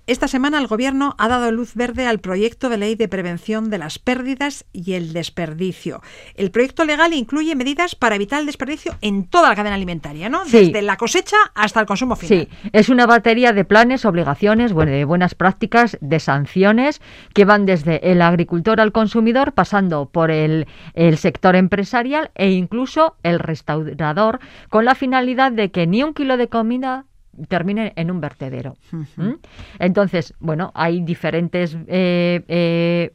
[0.08, 3.78] Esta semana el Gobierno ha dado luz verde al proyecto de ley de prevención de
[3.78, 6.02] las pérdidas y el desperdicio.
[6.36, 10.44] El proyecto legal incluye medidas para evitar el desperdicio en toda la cadena alimentaria, ¿no?
[10.44, 12.48] Desde la cosecha hasta el consumo final.
[12.50, 17.02] Sí, es una batería de planes, obligaciones, de buenas prácticas, de sanciones
[17.34, 23.16] que van desde el agricultor al consumidor, pasando por el, el sector empresarial e incluso
[23.24, 27.06] el restaurador, con la finalidad de que ni un kilo de comida
[27.48, 28.76] termine en un vertedero.
[29.80, 33.12] Entonces, bueno, hay diferentes eh, eh,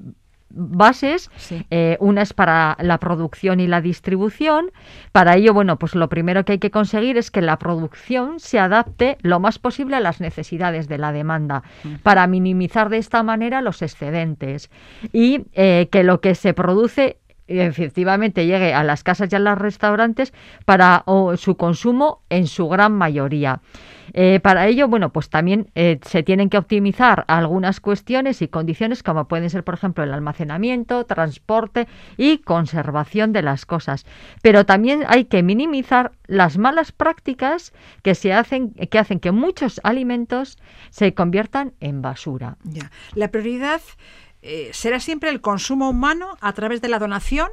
[0.51, 1.31] bases.
[1.37, 1.67] Sí.
[1.71, 4.71] Eh, una es para la producción y la distribución.
[5.13, 8.59] Para ello, bueno, pues lo primero que hay que conseguir es que la producción se
[8.59, 11.63] adapte lo más posible a las necesidades de la demanda,
[12.03, 14.71] para minimizar de esta manera los excedentes
[15.13, 19.59] y eh, que lo que se produce efectivamente llegue a las casas y a los
[19.59, 20.33] restaurantes
[20.65, 21.05] para
[21.37, 23.61] su consumo en su gran mayoría.
[24.13, 29.03] Eh, para ello, bueno, pues también eh, se tienen que optimizar algunas cuestiones y condiciones
[29.03, 34.07] como pueden ser, por ejemplo, el almacenamiento, transporte y conservación de las cosas.
[34.43, 39.81] Pero también hay que minimizar las malas prácticas que se hacen, que hacen que muchos
[39.85, 40.59] alimentos
[40.91, 42.57] se conviertan en basura.
[42.65, 42.91] Ya.
[43.15, 43.81] La prioridad
[44.47, 47.49] eh, será siempre el consumo humano a través de la donación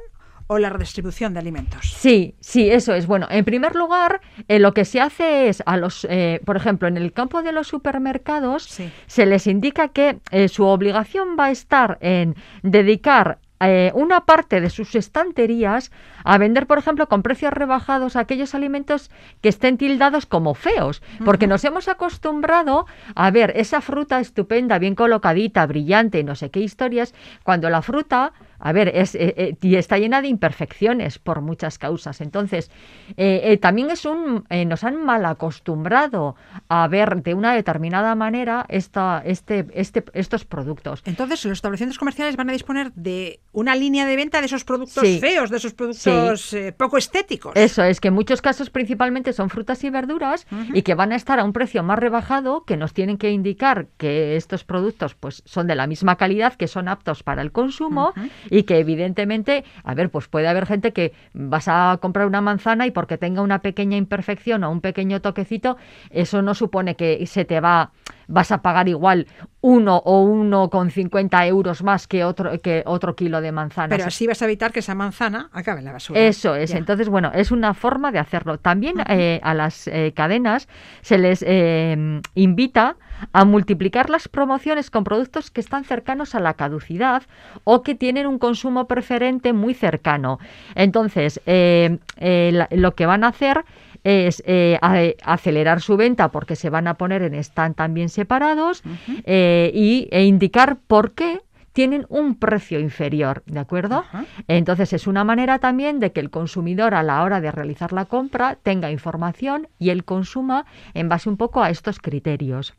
[0.46, 1.94] o la redistribución de alimentos.
[1.96, 3.06] Sí, sí, eso es.
[3.06, 6.86] Bueno, en primer lugar, eh, lo que se hace es a los, eh, por ejemplo,
[6.86, 8.92] en el campo de los supermercados, Sí.
[9.06, 13.38] se les indica que eh, su obligación va a estar en dedicar
[13.70, 15.92] eh, una parte de sus estanterías
[16.24, 21.46] a vender, por ejemplo, con precios rebajados aquellos alimentos que estén tildados como feos, porque
[21.46, 26.60] nos hemos acostumbrado a ver esa fruta estupenda, bien colocadita, brillante, y no sé qué
[26.60, 28.32] historias, cuando la fruta,
[28.64, 32.20] a ver, es, eh, eh, y está llena de imperfecciones por muchas causas.
[32.22, 32.70] Entonces,
[33.16, 36.34] eh, eh, también es un, nos han mal acostumbrado
[36.68, 41.02] a ver de una determinada manera esta, este, este, estos productos.
[41.04, 45.04] Entonces, los establecimientos comerciales van a disponer de una línea de venta de esos productos
[45.06, 45.18] Sí.
[45.20, 47.52] feos, de esos productos eh, poco estéticos.
[47.56, 51.16] Eso es que en muchos casos principalmente son frutas y verduras y que van a
[51.16, 55.42] estar a un precio más rebajado, que nos tienen que indicar que estos productos pues
[55.44, 58.14] son de la misma calidad, que son aptos para el consumo
[58.58, 62.86] y que evidentemente, a ver, pues puede haber gente que vas a comprar una manzana
[62.86, 65.76] y porque tenga una pequeña imperfección o un pequeño toquecito,
[66.10, 67.90] eso no supone que se te va
[68.28, 69.26] vas a pagar igual
[69.60, 73.90] uno o uno con 50 euros más que otro que otro kilo de manzanas.
[73.96, 76.20] Pero así vas a evitar que esa manzana acabe en la basura.
[76.20, 76.70] Eso es.
[76.70, 76.78] Ya.
[76.78, 78.58] Entonces, bueno, es una forma de hacerlo.
[78.58, 80.68] También eh, a las eh, cadenas
[81.00, 82.96] se les eh, invita
[83.32, 87.22] a multiplicar las promociones con productos que están cercanos a la caducidad
[87.62, 90.38] o que tienen un consumo preferente muy cercano.
[90.74, 93.64] Entonces, la- lo que van a hacer
[94.04, 98.82] es eh, a- acelerar su venta porque se van a poner en stand también separados
[99.24, 101.40] eh, y, e indicar por qué
[101.72, 104.04] tienen un precio inferior, ¿de acuerdo?
[104.46, 108.04] Entonces es una manera también de que el consumidor a la hora de realizar la
[108.04, 112.74] compra tenga información y él consuma en base un poco a estos criterios.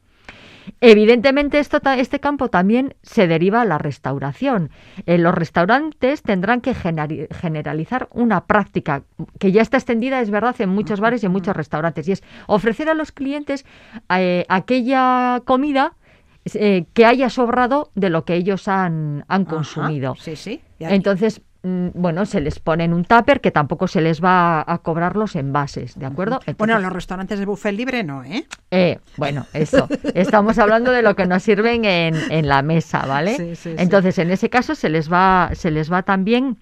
[0.81, 4.69] Evidentemente, esto, este campo también se deriva a la restauración.
[5.05, 9.03] Eh, los restaurantes tendrán que generalizar una práctica
[9.39, 12.23] que ya está extendida, es verdad, en muchos bares y en muchos restaurantes, y es
[12.47, 13.65] ofrecer a los clientes
[14.09, 15.93] eh, aquella comida
[16.53, 19.49] eh, que haya sobrado de lo que ellos han, han Ajá.
[19.55, 20.15] consumido.
[20.19, 20.61] Sí, sí.
[20.79, 21.41] Entonces,
[21.93, 25.35] bueno, se les pone en un tupper que tampoco se les va a cobrar los
[25.35, 26.39] envases, ¿de acuerdo?
[26.39, 28.45] Bueno, Entonces, los restaurantes de buffet libre no, ¿eh?
[28.69, 29.87] eh, bueno, eso.
[30.13, 33.35] Estamos hablando de lo que nos sirven en, en la mesa, ¿vale?
[33.35, 33.75] Sí, sí, sí.
[33.77, 36.57] Entonces, en ese caso se les va, se les va también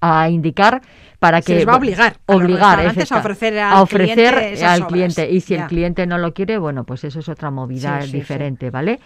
[0.00, 0.80] a indicar
[1.18, 4.14] para Se que les va a obligar a restaurantes a efecta- ofrecer al a ofrecer
[4.34, 5.62] cliente esas al cliente y si Ya.
[5.62, 8.18] el cliente no lo quiere bueno pues eso es otra movida Sí, sí, sí.
[8.18, 9.00] diferente vale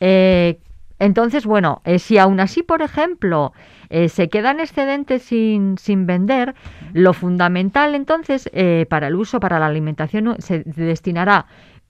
[0.00, 0.58] Eh,
[1.04, 3.52] entonces bueno eh, si aún así por ejemplo
[3.90, 6.54] eh, se quedan excedentes sin, sin vender
[6.92, 11.46] lo fundamental entonces eh, para el uso para la alimentación se destinará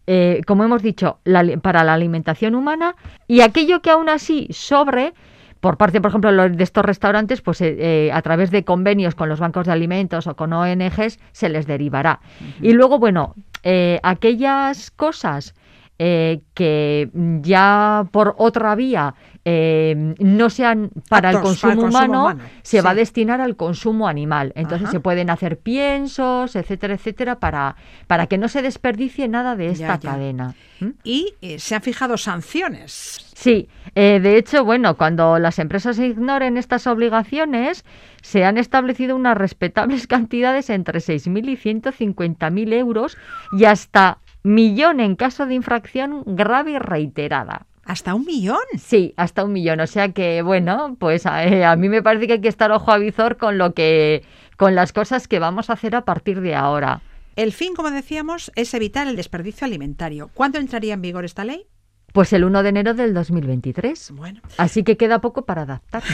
[0.07, 2.94] eh, como hemos dicho, la para la alimentación humana
[3.27, 5.14] y aquello que aún así sobre,
[5.61, 9.14] por parte, por ejemplo, lo- de estos restaurantes, pues eh, eh, a través de convenios
[9.14, 12.20] con los bancos de alimentos o con ONGs, se les derivará.
[12.61, 15.55] Y luego, bueno, eh, aquellas cosas
[15.98, 17.11] eh, que
[17.42, 22.44] ya por otra vía eh, no sean para el, consumo para el consumo humano, humano,
[22.62, 24.52] se va a destinar al consumo animal.
[24.57, 24.92] Entonces Ajá.
[24.92, 27.76] se pueden hacer piensos, etcétera, etcétera, para,
[28.07, 30.11] para que no se desperdicie nada de esta Ya, ya.
[30.11, 30.54] cadena.
[30.80, 30.88] ¿Mm?
[31.04, 33.30] Y eh, se han fijado sanciones.
[33.35, 37.85] Sí, eh, de hecho, bueno, cuando las empresas ignoren estas obligaciones,
[38.22, 43.18] se han establecido unas respetables cantidades entre 6.000 y 150.000 euros
[43.52, 47.66] y hasta millón en caso de infracción grave y reiterada.
[47.85, 48.62] Hasta un millón.
[48.78, 49.80] Sí, hasta un millón.
[49.80, 52.70] O sea que, bueno, pues a, eh, a mí me parece que hay que estar
[52.70, 54.24] ojo a visor con lo que,
[54.57, 57.03] con las cosas que vamos a hacer a partir de ahora.
[57.36, 60.30] El fin, como decíamos, es evitar el desperdicio alimentario.
[60.34, 61.66] ¿Cuándo entraría en vigor esta ley?
[62.15, 64.12] Pues el 1 de enero del 2023.
[64.12, 66.12] Bueno, Así que queda poco para adaptarnos.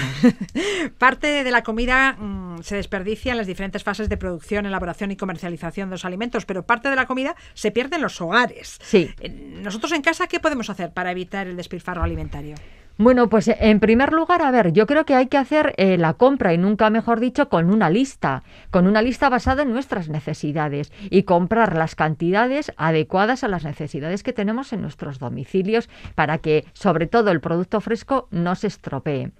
[0.98, 5.16] parte de la comida mm, se desperdicia en las diferentes fases de producción, elaboración y
[5.16, 8.78] comercialización de los alimentos, pero parte de la comida se pierde en los hogares.
[8.82, 9.10] Sí.
[9.20, 12.54] Eh, Nosotros en casa, ¿qué podemos hacer para evitar el despilfarro alimentario?
[13.00, 16.12] Bueno, pues en primer lugar, a ver, yo creo que hay que hacer eh, la
[16.12, 20.92] compra y nunca mejor dicho con una lista, con una lista basada en nuestras necesidades
[21.08, 26.66] y comprar las cantidades adecuadas a las necesidades que tenemos en nuestros domicilios para que
[26.74, 29.30] sobre todo el producto fresco no se estropee.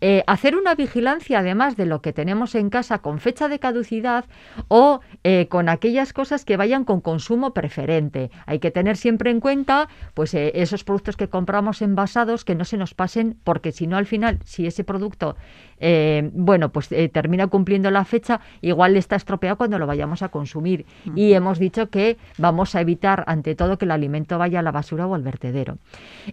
[0.00, 4.24] Eh, hacer una vigilancia además de lo que tenemos en casa con fecha de caducidad
[4.68, 8.30] o eh, con aquellas cosas que vayan con consumo preferente.
[8.46, 12.76] Hay que tener siempre en cuenta pues esos productos que compramos envasados que no se
[12.76, 15.36] nos pasen, porque si no al final, si ese producto,
[15.78, 20.28] eh, bueno, pues eh, termina cumpliendo la fecha, igual está estropeado cuando lo vayamos a
[20.28, 20.86] consumir.
[21.14, 24.72] Y hemos dicho que vamos a evitar, ante todo, que el alimento vaya a la
[24.72, 25.78] basura o al vertedero.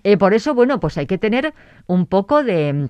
[0.04, 1.54] Eh, por eso, bueno, pues hay que tener
[1.88, 2.90] un poco de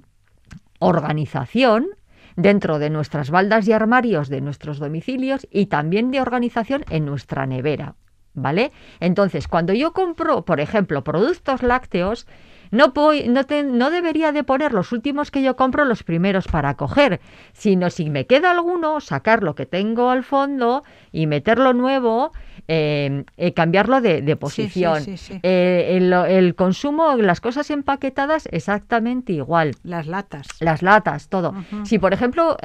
[0.80, 1.88] organización
[2.36, 7.46] dentro de nuestras baldas y armarios de nuestros domicilios y también de organización en nuestra
[7.46, 7.96] nevera.
[8.34, 8.72] ¿Vale?
[9.00, 12.28] Entonces, cuando yo compro, por ejemplo, productos lácteos,
[12.72, 17.20] no, no, no debería de poner los últimos que yo compro los primeros para coger,
[17.54, 22.32] sino si me queda alguno, sacar lo que tengo al fondo y meterlo nuevo
[22.70, 25.02] eh, eh, cambiarlo de, posición.
[25.44, 29.76] Eh, el, consumo, las cosas empaquetadas, exactamente igual.
[29.84, 30.48] Las latas.
[30.60, 31.54] Las latas, todo.
[31.84, 32.58] Si, por ejemplo,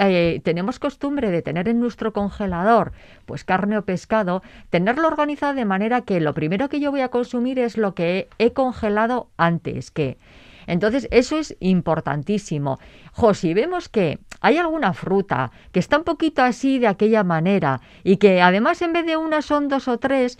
[0.42, 2.92] tenemos costumbre de tener en nuestro congelador,
[3.26, 7.08] pues carne o pescado, tenerlo organizado de manera que lo primero que yo voy a
[7.08, 10.18] consumir es lo que he congelado antes que.
[10.66, 12.78] Entonces, eso es importantísimo.
[13.12, 17.80] Jo, si vemos que hay alguna fruta que está un poquito así de aquella manera
[18.04, 20.38] y que además en vez de una son dos o tres,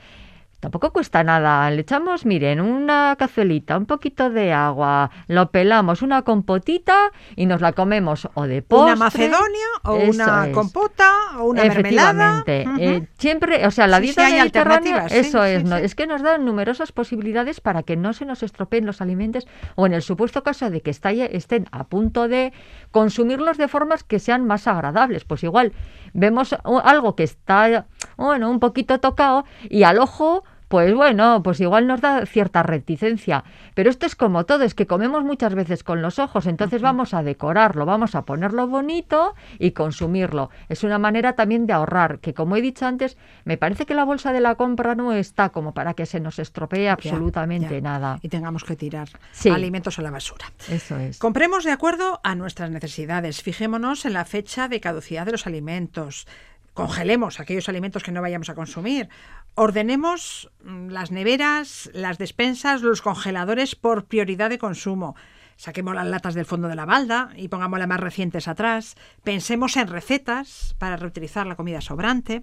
[0.63, 1.69] Tampoco cuesta nada.
[1.73, 7.61] Le echamos, miren, una cazuelita, un poquito de agua, lo pelamos, una compotita y nos
[7.61, 8.93] la comemos o de postre.
[8.93, 11.11] Una macedonia o una compota
[11.41, 12.45] o una mermelada.
[12.47, 17.61] Eh, siempre, o sea, la dieta mediterránea, eso es, es que nos dan numerosas posibilidades
[17.61, 20.91] para que no se nos estropeen los alimentos o en el supuesto caso de que
[20.91, 22.53] estén a punto de
[22.93, 25.25] consumirlos de formas que sean más agradables.
[25.25, 25.73] Pues igual
[26.13, 26.55] vemos
[26.85, 27.87] algo que está,
[28.17, 33.45] bueno, un poquito tocado y al ojo pues bueno, pues igual nos da cierta reticencia.
[33.75, 37.13] Pero esto es como todo, es que comemos muchas veces con los ojos, entonces vamos
[37.13, 40.49] a decorarlo, vamos a ponerlo bonito y consumirlo.
[40.71, 44.05] Es una manera también de ahorrar, que como he dicho antes, me parece que la
[44.05, 48.19] bolsa de la compra no está como para que se nos estropee absolutamente nada.
[48.23, 49.11] Y tengamos que tirar
[49.53, 50.47] alimentos a la basura.
[50.71, 51.19] Eso es.
[51.19, 53.43] Compremos de acuerdo a nuestras necesidades.
[53.43, 56.27] Fijémonos en la fecha de caducidad de los alimentos
[56.75, 59.09] congelemos aquellos alimentos que no vayamos a consumir,
[59.55, 65.15] ordenemos mm, las neveras, las despensas, los congeladores por prioridad de consumo.
[65.57, 68.97] Saquemos las latas del fondo de la balda y pongamos las más recientes atrás.
[69.23, 72.43] Pensemos en recetas para reutilizar la comida sobrante.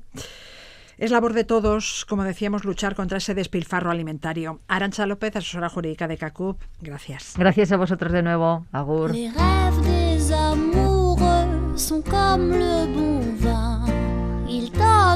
[0.97, 4.59] Es labor de todos, como decíamos, luchar contra ese despilfarro alimentario.
[4.67, 7.35] Arancha López, asesora jurídica de CACUP, gracias.
[7.37, 8.65] Gracias a vosotros de nuevo.
[8.71, 9.13] Agur.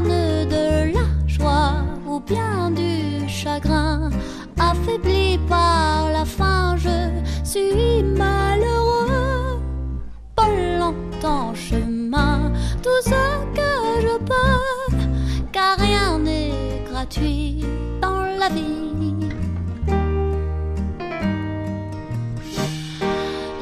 [0.03, 1.82] donne de la joie
[2.25, 4.09] bien du chagrin.
[4.59, 7.09] Affaibli par la faim, je
[7.43, 9.59] suis malheureux.
[10.35, 10.49] Pas
[10.79, 12.51] longtemps chemin,
[12.81, 13.21] tout ce
[13.57, 13.71] que
[14.01, 14.97] je peux,
[15.51, 17.65] car rien n'est gratuit
[18.01, 19.29] dans la vie.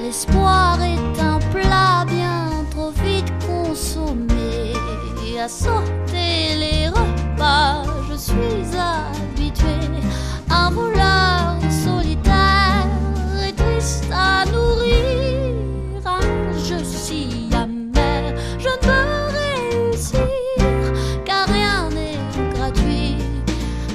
[0.02, 4.74] L'espoir est un plat bien trop vite consommé
[5.42, 6.90] à sauter les
[7.42, 9.80] Je suis habitué,
[10.50, 12.86] un voleur solitaire
[13.48, 15.56] et triste à nourrir.
[16.56, 20.28] je suis amer, je ne veux réussir,
[21.26, 22.20] car rien n'est
[22.54, 23.18] gratuit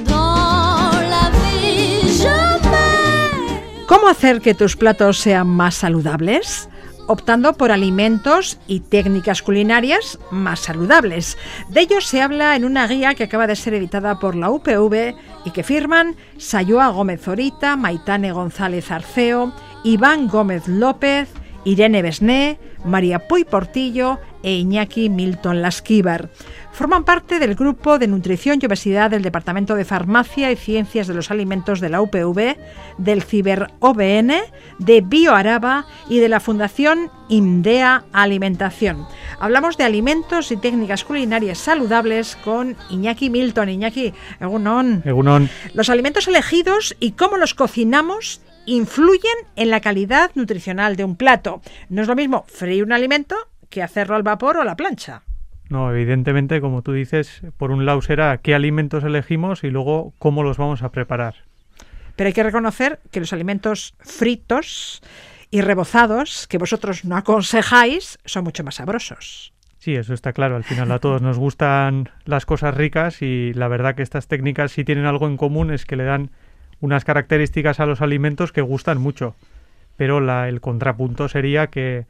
[0.08, 2.00] dans la vie.
[2.18, 6.68] Je ¿Cómo hacer que tus platos sean más saludables?
[7.06, 11.38] Optando por alimentos y técnicas culinarias más saludables.
[11.68, 15.14] De ello se habla en una guía que acaba de ser editada por la UPV
[15.44, 19.52] y que firman Sayoa Gómez Zorita, Maitane González Arceo,
[19.84, 21.28] Iván Gómez López,
[21.66, 26.30] Irene Besné, María Puy Portillo e Iñaki Milton Lasquíbar.
[26.70, 31.14] Forman parte del grupo de Nutrición y Obesidad del Departamento de Farmacia y Ciencias de
[31.14, 32.56] los Alimentos de la UPV,
[32.98, 34.32] del Ciber OBN,
[34.78, 39.04] de BioAraba y de la Fundación IMDEA Alimentación.
[39.40, 43.70] Hablamos de alimentos y técnicas culinarias saludables con Iñaki Milton.
[43.70, 45.02] Iñaki, Egunon.
[45.04, 45.50] Egunon.
[45.74, 51.62] Los alimentos elegidos y cómo los cocinamos influyen en la calidad nutricional de un plato.
[51.88, 53.36] No es lo mismo freír un alimento
[53.70, 55.22] que hacerlo al vapor o a la plancha.
[55.68, 60.42] No, evidentemente, como tú dices, por un lado será qué alimentos elegimos y luego cómo
[60.42, 61.34] los vamos a preparar.
[62.14, 65.02] Pero hay que reconocer que los alimentos fritos
[65.50, 69.52] y rebozados, que vosotros no aconsejáis, son mucho más sabrosos.
[69.78, 70.56] Sí, eso está claro.
[70.56, 74.72] Al final a todos nos gustan las cosas ricas y la verdad que estas técnicas
[74.72, 76.30] sí tienen algo en común, es que le dan
[76.80, 79.34] unas características a los alimentos que gustan mucho.
[79.96, 82.06] Pero la, el contrapunto sería que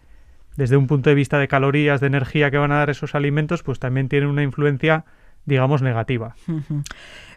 [0.57, 3.63] desde un punto de vista de calorías, de energía que van a dar esos alimentos,
[3.63, 5.05] pues también tienen una influencia,
[5.45, 6.35] digamos, negativa.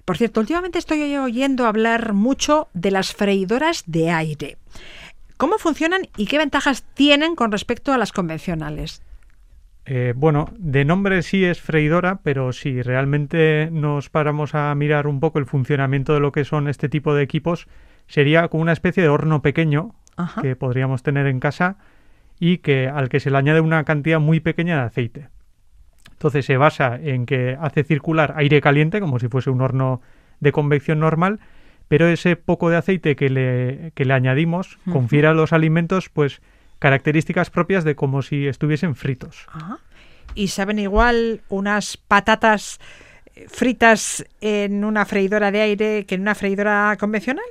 [0.05, 4.57] Por cierto, últimamente estoy oyendo hablar mucho de las freidoras de aire.
[5.37, 9.01] ¿Cómo funcionan y qué ventajas tienen con respecto a las convencionales?
[9.91, 15.19] Eh, bueno, de nombre sí es freidora, pero si realmente nos paramos a mirar un
[15.19, 17.67] poco el funcionamiento de lo que son este tipo de equipos,
[18.05, 20.43] sería como una especie de horno pequeño Ajá.
[20.43, 21.77] que podríamos tener en casa
[22.39, 25.29] y que al que se le añade una cantidad muy pequeña de aceite.
[26.11, 30.01] Entonces se basa en que hace circular aire caliente como si fuese un horno
[30.39, 31.39] de convección normal,
[31.87, 36.43] pero ese poco de aceite que le, que le añadimos confiere a los alimentos pues
[36.79, 39.45] características propias de como si estuviesen fritos.
[39.51, 39.79] Ajá.
[40.35, 42.79] ¿Y saben igual unas patatas
[43.35, 47.45] eh, fritas en una freidora de aire que en una freidora convencional?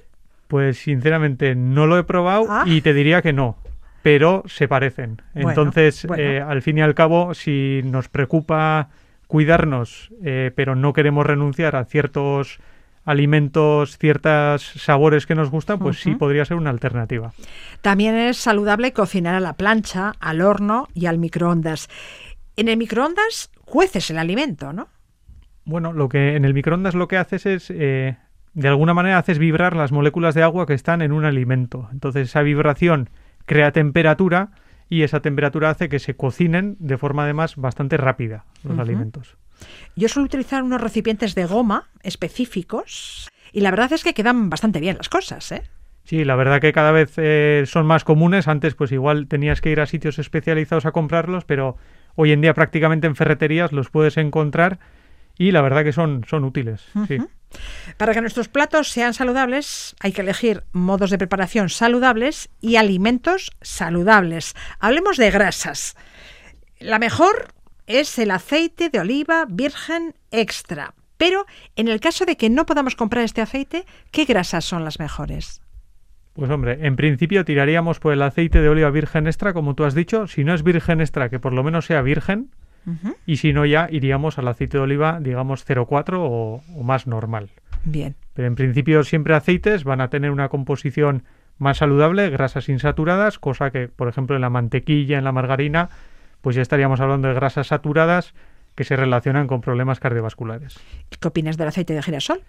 [0.47, 2.65] Pues sinceramente no lo he probado Ah.
[2.67, 3.59] y te diría que no,
[4.03, 5.21] pero se parecen.
[5.35, 6.23] Bueno, Entonces, bueno.
[6.23, 8.89] eh, al fin y al cabo, si nos preocupa
[9.27, 12.61] cuidarnos, eh, pero no queremos renunciar a ciertos
[13.09, 17.33] alimentos, ciertos sabores que nos gustan, pues sí podría ser una alternativa.
[17.81, 21.89] También es saludable cocinar a la plancha, al horno y al microondas.
[22.57, 24.89] En el microondas cueces el alimento, ¿no?
[25.65, 28.19] Bueno, lo que en el microondas lo que haces es, eh,
[28.53, 31.89] de alguna manera, haces vibrar las moléculas de agua que están en un alimento.
[31.93, 33.09] Entonces, esa vibración
[33.47, 34.51] crea temperatura
[34.91, 39.39] y esa temperatura hace que se cocinen de forma además bastante rápida los alimentos.
[39.97, 44.81] Yo suelo utilizar unos recipientes de goma específicos y la verdad es que quedan bastante
[44.81, 45.63] bien las cosas, ¿eh?
[46.05, 48.49] Sí, la verdad que cada vez eh, son más comunes.
[48.49, 51.77] Antes, pues igual tenías que ir a sitios especializados a comprarlos, pero
[52.15, 54.79] hoy en día prácticamente en ferreterías los puedes encontrar
[55.37, 56.83] y la verdad que son, son útiles.
[57.07, 57.19] Sí.
[57.97, 63.53] Para que nuestros platos sean saludables, hay que elegir modos de preparación saludables y alimentos
[63.61, 64.55] saludables.
[64.81, 65.95] Hablemos de grasas.
[66.81, 67.49] La mejor
[67.89, 70.95] es el aceite de oliva virgen extra.
[71.17, 75.01] Pero en el caso de que no podamos comprar este aceite, ¿qué grasas son las
[75.01, 75.61] mejores?
[76.35, 79.95] Pues hombre, en principio tiraríamos por el aceite de oliva virgen extra, como tú has
[79.95, 80.29] dicho.
[80.29, 82.51] Si no es virgen extra, que por lo menos sea virgen.
[83.27, 87.51] Y si no, ya iríamos al aceite de oliva, digamos, 0,4 o, o más normal.
[87.85, 88.15] Bien.
[88.33, 91.25] Pero en principio siempre aceites van a tener una composición
[91.59, 95.91] más saludable, grasas insaturadas, cosa que, por ejemplo, en la mantequilla, en la margarina,
[96.41, 98.35] pues ya estaríamos hablando de grasas saturadas
[98.75, 100.79] que se relacionan con problemas cardiovasculares.
[101.09, 102.43] ¿Qué opinas del aceite de girasol?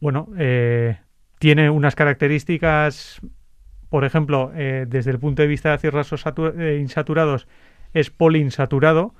[0.00, 0.98] Bueno, eh,
[1.38, 3.20] tiene unas características,
[3.90, 6.24] por ejemplo, eh, desde el punto de vista de ácidos grasos
[6.58, 7.46] eh, insaturados,
[7.92, 9.14] es poliinsaturado,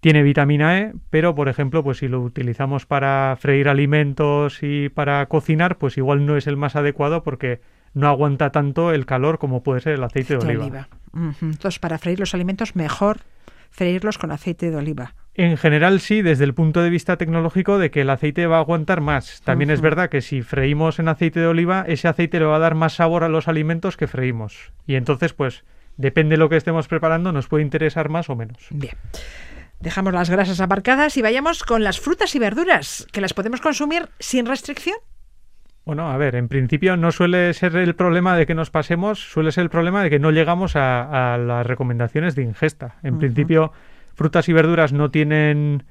[0.00, 5.26] tiene vitamina E, pero por ejemplo, pues si lo utilizamos para freír alimentos y para
[5.26, 7.60] cocinar, pues igual no es el más adecuado porque
[7.92, 10.88] no aguanta tanto el calor como puede ser el aceite de De oliva.
[11.14, 13.20] Entonces, para freír los alimentos, mejor
[13.70, 15.14] freírlos con aceite de oliva.
[15.34, 18.60] En general sí, desde el punto de vista tecnológico de que el aceite va a
[18.60, 19.40] aguantar más.
[19.42, 22.60] También es verdad que si freímos en aceite de oliva, ese aceite le va a
[22.60, 24.72] dar más sabor a los alimentos que freímos.
[24.86, 25.64] Y entonces, pues,
[25.96, 28.66] depende de lo que estemos preparando, nos puede interesar más o menos.
[28.70, 28.94] Bien.
[29.78, 34.10] Dejamos las grasas aparcadas y vayamos con las frutas y verduras, que las podemos consumir
[34.18, 34.96] sin restricción.
[35.84, 39.50] Bueno, a ver, en principio no suele ser el problema de que nos pasemos, suele
[39.50, 42.96] ser el problema de que no llegamos a, a las recomendaciones de ingesta.
[43.02, 43.72] En principio,
[44.14, 45.84] frutas y verduras no tienen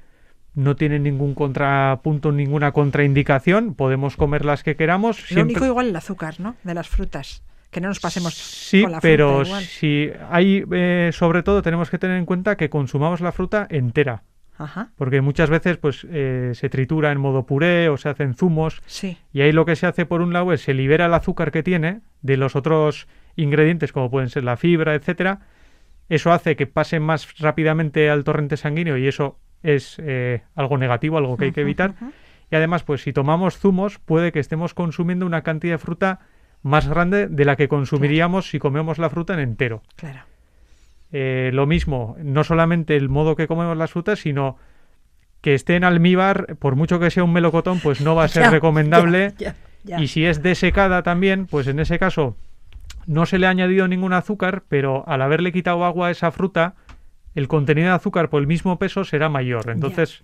[0.54, 5.20] no tienen ningún contrapunto, ninguna contraindicación, podemos comer las que queramos.
[5.20, 6.56] Lo siempre- único igual el azúcar, ¿no?
[6.64, 7.44] De las frutas.
[7.70, 9.62] Que no nos pasemos Sí, con la pero fruta igual.
[9.64, 14.24] si hay, eh, sobre todo, tenemos que tener en cuenta que consumamos la fruta entera,
[14.60, 14.90] Ajá.
[14.96, 19.16] porque muchas veces, pues, eh, se tritura en modo puré o se hacen zumos, Sí.
[19.32, 21.62] y ahí lo que se hace por un lado es se libera el azúcar que
[21.62, 25.40] tiene de los otros ingredientes, como pueden ser la fibra, etcétera.
[26.08, 31.16] Eso hace que pase más rápidamente al torrente sanguíneo y eso es eh, algo negativo,
[31.18, 31.94] algo que hay que evitar.
[32.50, 36.20] Y además, pues si tomamos zumos, puede que estemos consumiendo una cantidad de fruta
[36.62, 39.82] más grande de la que consumiríamos si comemos la fruta en entero.
[39.96, 40.20] Claro.
[41.12, 44.56] Eh, lo mismo, no solamente el modo que comemos las frutas, sino
[45.40, 48.44] que esté en almíbar, por mucho que sea un melocotón, pues no va a ser
[48.44, 49.34] Ya, recomendable.
[49.38, 49.54] ya,
[49.84, 50.00] ya, ya.
[50.00, 52.36] Y si es desecada también, pues en ese caso
[53.06, 56.74] no se le ha añadido ningún azúcar, pero al haberle quitado agua a esa fruta,
[57.34, 59.70] el contenido de azúcar por el mismo peso será mayor.
[59.70, 60.22] Entonces,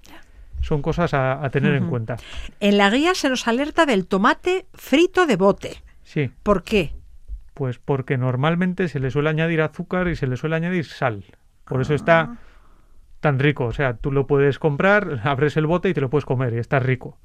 [0.61, 2.17] son cosas a, a tener en cuenta.
[2.61, 5.83] En la guía se nos alerta del tomate frito de bote.
[6.03, 6.31] Sí.
[6.43, 6.93] ¿Por qué?
[7.57, 11.25] Pues porque normalmente se le suele añadir azúcar y se le suele añadir sal.
[11.65, 12.37] Por eso está Ah.
[13.21, 13.65] tan rico.
[13.65, 16.59] O sea, tú lo puedes comprar, abres el bote y te lo puedes comer y
[16.59, 17.19] está rico.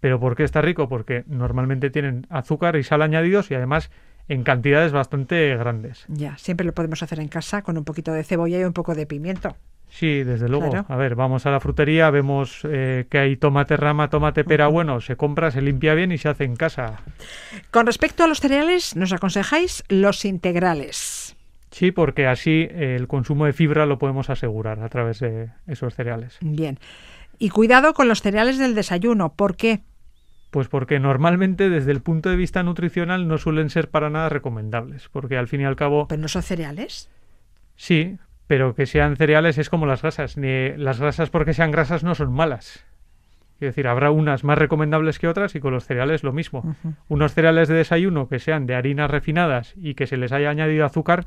[0.00, 0.90] ¿Pero por qué está rico?
[0.90, 3.90] Porque normalmente tienen azúcar y sal añadidos y además
[4.28, 6.04] en cantidades bastante grandes.
[6.08, 8.94] Ya, siempre lo podemos hacer en casa con un poquito de cebolla y un poco
[8.94, 9.56] de pimiento.
[9.92, 10.70] Sí, desde luego.
[10.70, 10.86] Claro.
[10.88, 15.02] A ver, vamos a la frutería, vemos eh, que hay tomate rama, tomate pera, bueno,
[15.02, 17.02] se compra, se limpia bien y se hace en casa.
[17.70, 21.36] Con respecto a los cereales, nos aconsejáis los integrales.
[21.70, 25.94] Sí, porque así eh, el consumo de fibra lo podemos asegurar a través de esos
[25.94, 26.38] cereales.
[26.40, 26.78] Bien.
[27.38, 29.34] Y cuidado con los cereales del desayuno.
[29.34, 29.82] ¿Por qué?
[30.50, 35.10] Pues porque normalmente desde el punto de vista nutricional no suelen ser para nada recomendables,
[35.10, 37.10] porque al fin y al cabo ¿Pero no son cereales?
[37.76, 38.16] sí,
[38.52, 40.36] pero que sean cereales es como las grasas.
[40.36, 42.84] Ni las grasas porque sean grasas no son malas.
[43.58, 46.76] Quiero decir, habrá unas más recomendables que otras y con los cereales lo mismo.
[47.08, 50.84] Unos cereales de desayuno que sean de harinas refinadas y que se les haya añadido
[50.84, 51.24] azúcar,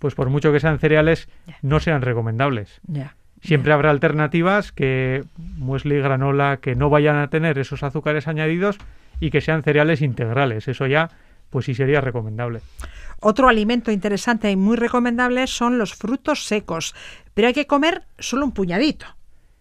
[0.00, 1.28] pues por mucho que sean cereales,
[1.62, 2.80] no sean recomendables.
[3.42, 8.76] Siempre habrá alternativas que muesli, granola, que no vayan a tener esos azúcares añadidos
[9.20, 10.66] y que sean cereales integrales.
[10.66, 11.10] Eso ya,
[11.48, 12.58] pues sí sería recomendable.
[13.20, 16.94] Otro alimento interesante y muy recomendable son los frutos secos,
[17.34, 19.06] pero hay que comer solo un puñadito.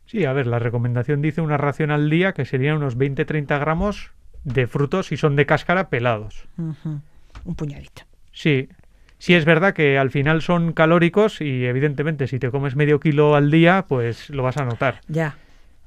[0.05, 4.11] Sí, a ver, la recomendación dice una ración al día que serían unos 20-30 gramos
[4.43, 6.47] de frutos si son de cáscara pelados.
[6.57, 8.03] Un puñadito.
[8.31, 8.69] Sí,
[9.17, 13.35] sí es verdad que al final son calóricos y evidentemente si te comes medio kilo
[13.35, 15.01] al día, pues lo vas a notar.
[15.07, 15.37] Ya.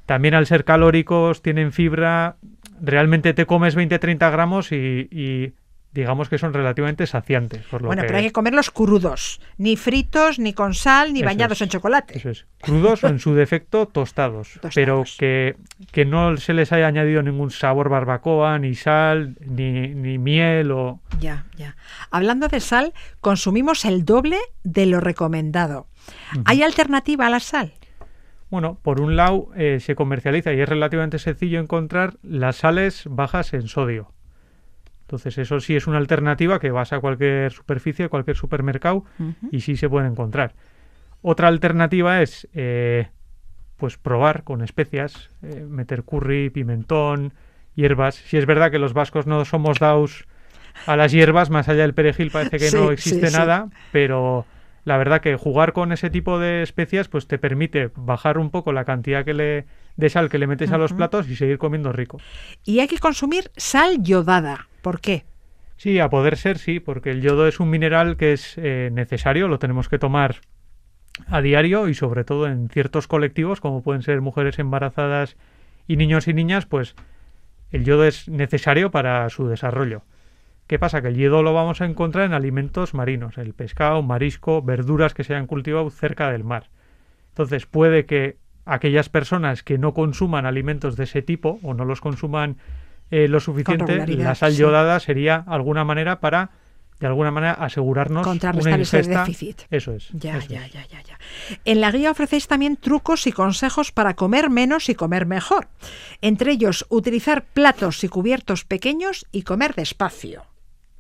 [0.07, 2.37] También al ser calóricos, tienen fibra,
[2.81, 5.53] realmente te comes 20-30 gramos y, y
[5.93, 7.65] digamos que son relativamente saciantes.
[7.67, 11.21] Por lo Bueno, que- pero hay que comerlos crudos, ni fritos, ni con sal, ni
[11.21, 12.19] Eso bañados es, en chocolate.
[12.19, 12.47] Eso es.
[12.61, 14.75] Crudos o en su defecto tostados, Tostados.
[14.75, 15.57] pero que,
[15.91, 21.01] que no se les haya añadido ningún sabor barbacoa, ni sal, ni, ni miel o...
[21.21, 21.77] Ya, ya.
[22.11, 25.87] Hablando de sal, consumimos el doble de lo recomendado.
[26.45, 27.73] ¿Hay alternativa a la sal?
[28.51, 33.53] Bueno, por un lado eh, se comercializa y es relativamente sencillo encontrar las sales bajas
[33.53, 34.13] en sodio.
[35.09, 39.05] Entonces eso sí es una alternativa que vas a cualquier superficie, cualquier supermercado
[39.51, 40.53] y sí se puede encontrar.
[41.23, 43.09] Otra alternativa es eh,
[43.79, 47.33] pues probar con especias, eh, meter curry, pimentón,
[47.75, 48.17] hierbas.
[48.17, 50.27] Si es verdad que los vascos no somos dados
[50.87, 53.37] a las hierbas, más allá del perejil parece que Sí, no existe sí.
[53.37, 54.45] nada, pero
[54.85, 58.75] la verdad que jugar con ese tipo de especias pues te permite bajar un poco
[58.75, 61.93] la cantidad que le, de sal que le metes a los platos y seguir comiendo
[61.93, 62.19] rico.
[62.67, 64.69] Y hay que consumir sal yodada.
[64.89, 65.27] ¿Por qué?
[65.77, 69.47] Sí, a poder ser, sí, porque el yodo es un mineral que es eh, necesario,
[69.47, 70.37] lo tenemos que tomar
[71.27, 75.37] a diario y sobre todo en ciertos colectivos, como pueden ser mujeres embarazadas
[75.87, 76.95] y niños y niñas, pues
[77.71, 80.05] el yodo es necesario para su desarrollo.
[80.67, 81.03] ¿Qué pasa?
[81.03, 85.23] Que el yodo lo vamos a encontrar en alimentos marinos, el pescado, marisco, verduras que
[85.23, 86.71] se hayan cultivado cerca del mar.
[87.29, 92.01] Entonces puede que aquellas personas que no consuman alimentos de ese tipo o no los
[92.01, 92.57] consuman
[93.11, 94.59] eh, lo suficiente, la sal sí.
[94.59, 96.51] yodada sería alguna manera para,
[97.01, 99.63] de alguna manera, asegurarnos Contrarrestar una ese déficit.
[99.71, 100.09] Eso es.
[100.13, 100.73] Ya, eso ya, es.
[100.73, 101.19] ya, ya, ya.
[101.65, 105.69] En la guía ofrecéis también trucos y consejos para comer menos y comer mejor.
[106.21, 110.45] Entre ellos, utilizar platos y cubiertos pequeños y comer despacio.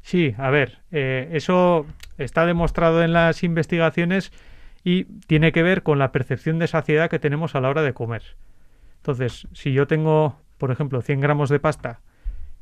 [0.02, 1.84] Sí, a ver, eh, eso
[2.16, 4.32] está demostrado en las investigaciones
[4.84, 7.92] y tiene que ver con la percepción de saciedad que tenemos a la hora de
[7.92, 8.22] comer.
[8.98, 12.00] Entonces, si yo tengo, por ejemplo, 100 gramos de pasta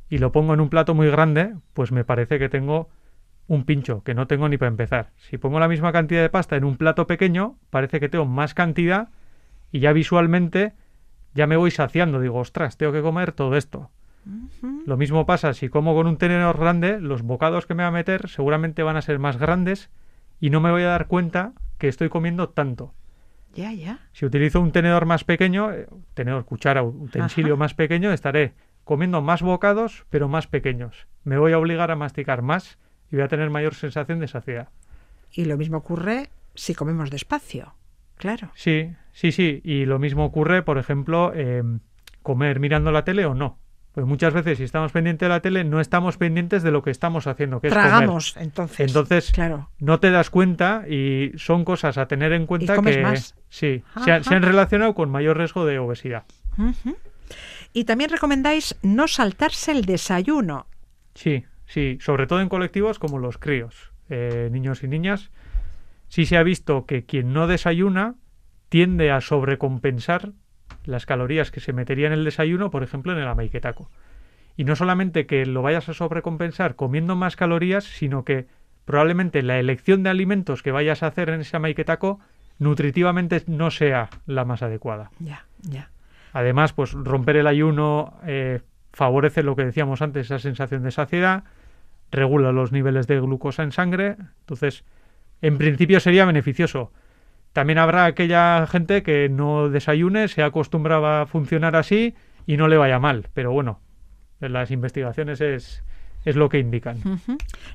[0.09, 2.89] y lo pongo en un plato muy grande, pues me parece que tengo
[3.47, 5.11] un pincho, que no tengo ni para empezar.
[5.17, 8.53] Si pongo la misma cantidad de pasta en un plato pequeño, parece que tengo más
[8.53, 9.09] cantidad
[9.71, 10.73] y ya visualmente
[11.33, 12.19] ya me voy saciando.
[12.19, 13.89] Digo, ostras, tengo que comer todo esto.
[14.85, 17.93] Lo mismo pasa si como con un tenedor grande, los bocados que me va a
[17.93, 19.89] meter seguramente van a ser más grandes
[20.41, 22.93] y no me voy a dar cuenta que estoy comiendo tanto.
[23.57, 23.99] Ya, ya.
[24.13, 27.59] Si utilizo un tenedor más pequeño, eh, tenedor, cuchara, utensilio Ajá.
[27.59, 28.53] más pequeño, estaré
[28.83, 31.07] comiendo más bocados, pero más pequeños.
[31.23, 32.77] Me voy a obligar a masticar más
[33.11, 34.69] y voy a tener mayor sensación de saciedad.
[35.31, 37.73] Y lo mismo ocurre si comemos despacio.
[38.17, 38.51] Claro.
[38.53, 39.59] Sí, sí, sí.
[39.63, 41.79] Y lo mismo ocurre, por ejemplo, em,
[42.21, 43.57] comer mirando la tele o no.
[43.97, 46.91] Pues muchas veces si estamos pendientes de la tele no estamos pendientes de lo que
[46.91, 47.89] estamos haciendo, que es comer.
[47.89, 48.79] Tragamos, entonces.
[48.81, 49.71] Entonces, Claro.
[49.79, 53.35] no te das cuenta y son cosas a tener en cuenta comes que más.
[53.49, 54.51] sí, se han, se han Ajá.
[54.51, 56.25] relacionado con mayor riesgo de obesidad.
[57.73, 60.67] Y también recomendáis no saltarse el desayuno.
[61.15, 65.31] Sí, sí, sobre todo en colectivos como los críos, eh, niños y niñas.
[66.07, 68.13] Sí se ha visto que quien no desayuna
[68.69, 70.33] tiende a sobrecompensar
[70.87, 73.89] las calorías que se metería en el desayuno, por ejemplo, en el amaiquetaco.
[74.55, 78.47] Y no solamente que lo vayas a sobrecompensar comiendo más calorías, sino que
[78.85, 82.19] probablemente la elección de alimentos que vayas a hacer en ese maiketako
[82.57, 85.11] nutritivamente no sea la más adecuada.
[85.19, 85.91] Ya, ya.
[86.33, 88.61] Además, pues romper el ayuno eh,
[88.93, 91.43] favorece lo que decíamos antes, esa sensación de saciedad,
[92.11, 94.83] regula los niveles de glucosa en sangre, entonces,
[95.41, 96.91] en principio sería beneficioso.
[97.57, 102.13] También habrá aquella gente que no desayune, se acostumbraba a funcionar así
[102.45, 103.79] y no le vaya mal, pero bueno,
[104.39, 105.83] las investigaciones es,
[106.23, 106.97] es lo que indican.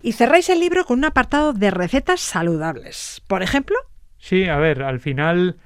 [0.01, 3.25] Y cerráis el libro con un apartado de recetas saludables.
[3.27, 3.75] Por ejemplo,
[4.19, 5.57] Sí, a ver, al final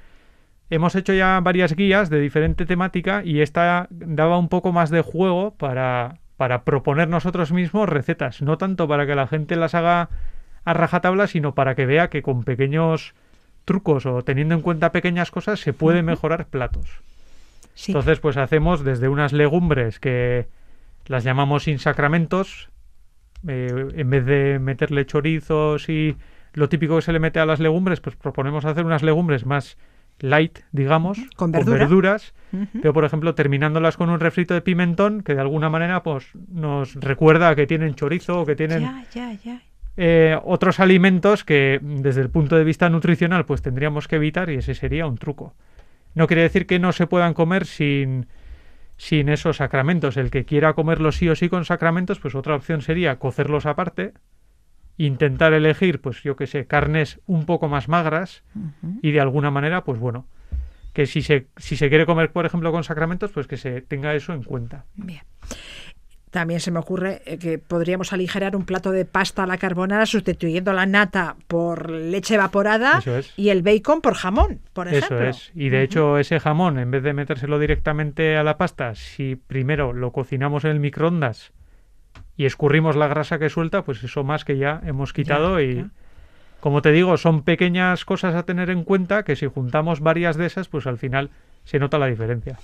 [0.71, 5.01] hemos hecho ya varias guías de diferente temática y esta daba un poco más de
[5.01, 10.09] juego para, para proponer nosotros mismos recetas, no tanto para que la gente las haga
[10.65, 13.13] a rajatabla, sino para que vea que con pequeños
[13.67, 16.85] trucos o teniendo en cuenta pequeñas cosas se puede mejorar platos.
[17.75, 17.91] sí.
[17.91, 20.47] Entonces, pues hacemos desde unas legumbres que
[21.05, 22.69] las llamamos sin sacramentos,
[23.47, 26.15] eh, en vez de meterle chorizos y
[26.53, 29.77] lo típico que se le mete a las legumbres, pues proponemos hacer unas legumbres más
[30.19, 31.77] light, digamos, Con verdura.
[31.79, 32.33] verduras,
[32.81, 36.95] pero por ejemplo terminándolas con un refrito de pimentón que de alguna manera pues nos
[36.95, 39.61] recuerda que tienen chorizo o que tienen Ya, ya, ya.
[39.97, 44.55] Eh, otros alimentos que desde el punto de vista nutricional pues tendríamos que evitar y
[44.55, 45.55] ese sería un truco.
[46.13, 48.27] No quiere decir que no se puedan comer sin,
[48.97, 50.17] sin esos sacramentos.
[50.17, 54.13] El que quiera comerlos sí o sí con sacramentos, pues otra opción sería cocerlos aparte,
[54.97, 58.43] intentar elegir, pues yo que sé, carnes un poco más magras
[59.01, 60.25] y de alguna manera, pues bueno,
[60.93, 64.15] que si se, si se quiere comer, por ejemplo, con sacramentos, pues que se tenga
[64.15, 64.85] eso en cuenta.
[64.95, 65.21] Bien.
[66.31, 70.05] También se me ocurre eh, que podríamos aligerar un plato de pasta a la carbonara
[70.05, 73.33] sustituyendo la nata por leche evaporada Eso es.
[73.37, 75.29] y el bacon por jamón, por Eso ejemplo.
[75.29, 75.51] es.
[75.55, 79.93] Y de hecho, ese jamón, en vez de metérselo directamente a la pasta, si primero
[79.93, 81.53] lo cocinamos en el microondas
[82.35, 85.89] y escurrimos la grasa que suelta, pues eso más que ya hemos quitado y, ya.
[86.59, 90.45] como te digo, son pequeñas cosas a tener en cuenta que si juntamos varias de
[90.45, 91.29] esas, pues al final
[91.67, 92.57] se nota la diferencia.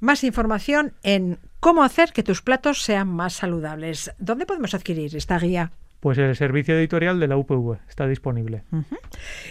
[0.00, 4.12] Más información en cómo hacer que tus platos sean más saludables.
[4.18, 5.72] ¿Dónde podemos adquirir esta guía?
[6.00, 8.64] Pues el servicio editorial de la UPV está disponible.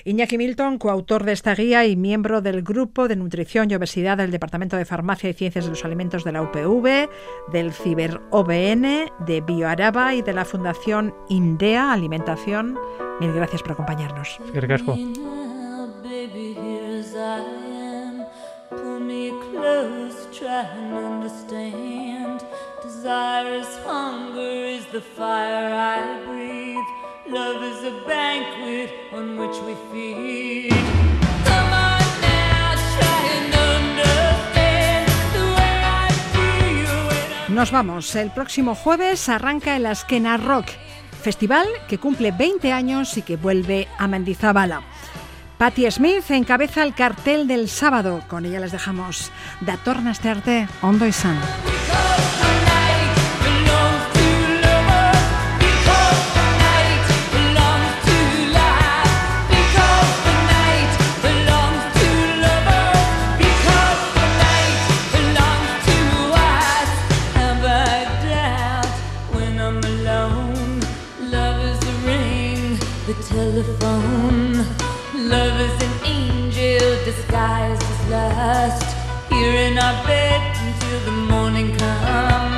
[0.06, 4.32] Iñaki Milton, coautor de esta guía y miembro del Grupo de Nutrición y Obesidad del
[4.32, 7.10] Departamento de Farmacia y Ciencias de los Alimentos de la UPV,
[7.52, 12.80] del Ciber OBN, de BioAraba y de la Fundación INDEA Alimentación.
[13.20, 14.40] Mil gracias por acompañarnos.
[14.48, 14.60] Es que
[37.50, 38.16] Nos vamos.
[38.16, 40.68] El próximo jueves arranca el Askena Rock,
[41.22, 44.82] festival que cumple 20 años y que vuelve a Mendizabala.
[45.60, 48.24] Patti Smith encabeza el cartel del sábado.
[48.30, 49.30] Con ella les dejamos.
[49.60, 51.38] Da tornas arte, ondo izan.
[51.66, 53.12] Because the night
[53.44, 54.24] belongs to
[54.64, 55.20] lovers.
[55.60, 57.04] Because the night
[57.36, 58.16] belongs to
[58.56, 59.12] life.
[59.52, 60.92] Because the night
[61.28, 62.08] belongs to
[62.40, 63.04] lovers.
[63.44, 64.80] Because the night
[65.12, 66.00] belongs to
[66.40, 66.90] us.
[67.36, 68.94] Have I doubt
[69.36, 70.80] when I'm alone?
[71.30, 74.09] Love is the ring, the telephone.
[77.12, 78.98] Disguised as lust.
[79.32, 82.49] Here in our bed until the morning comes.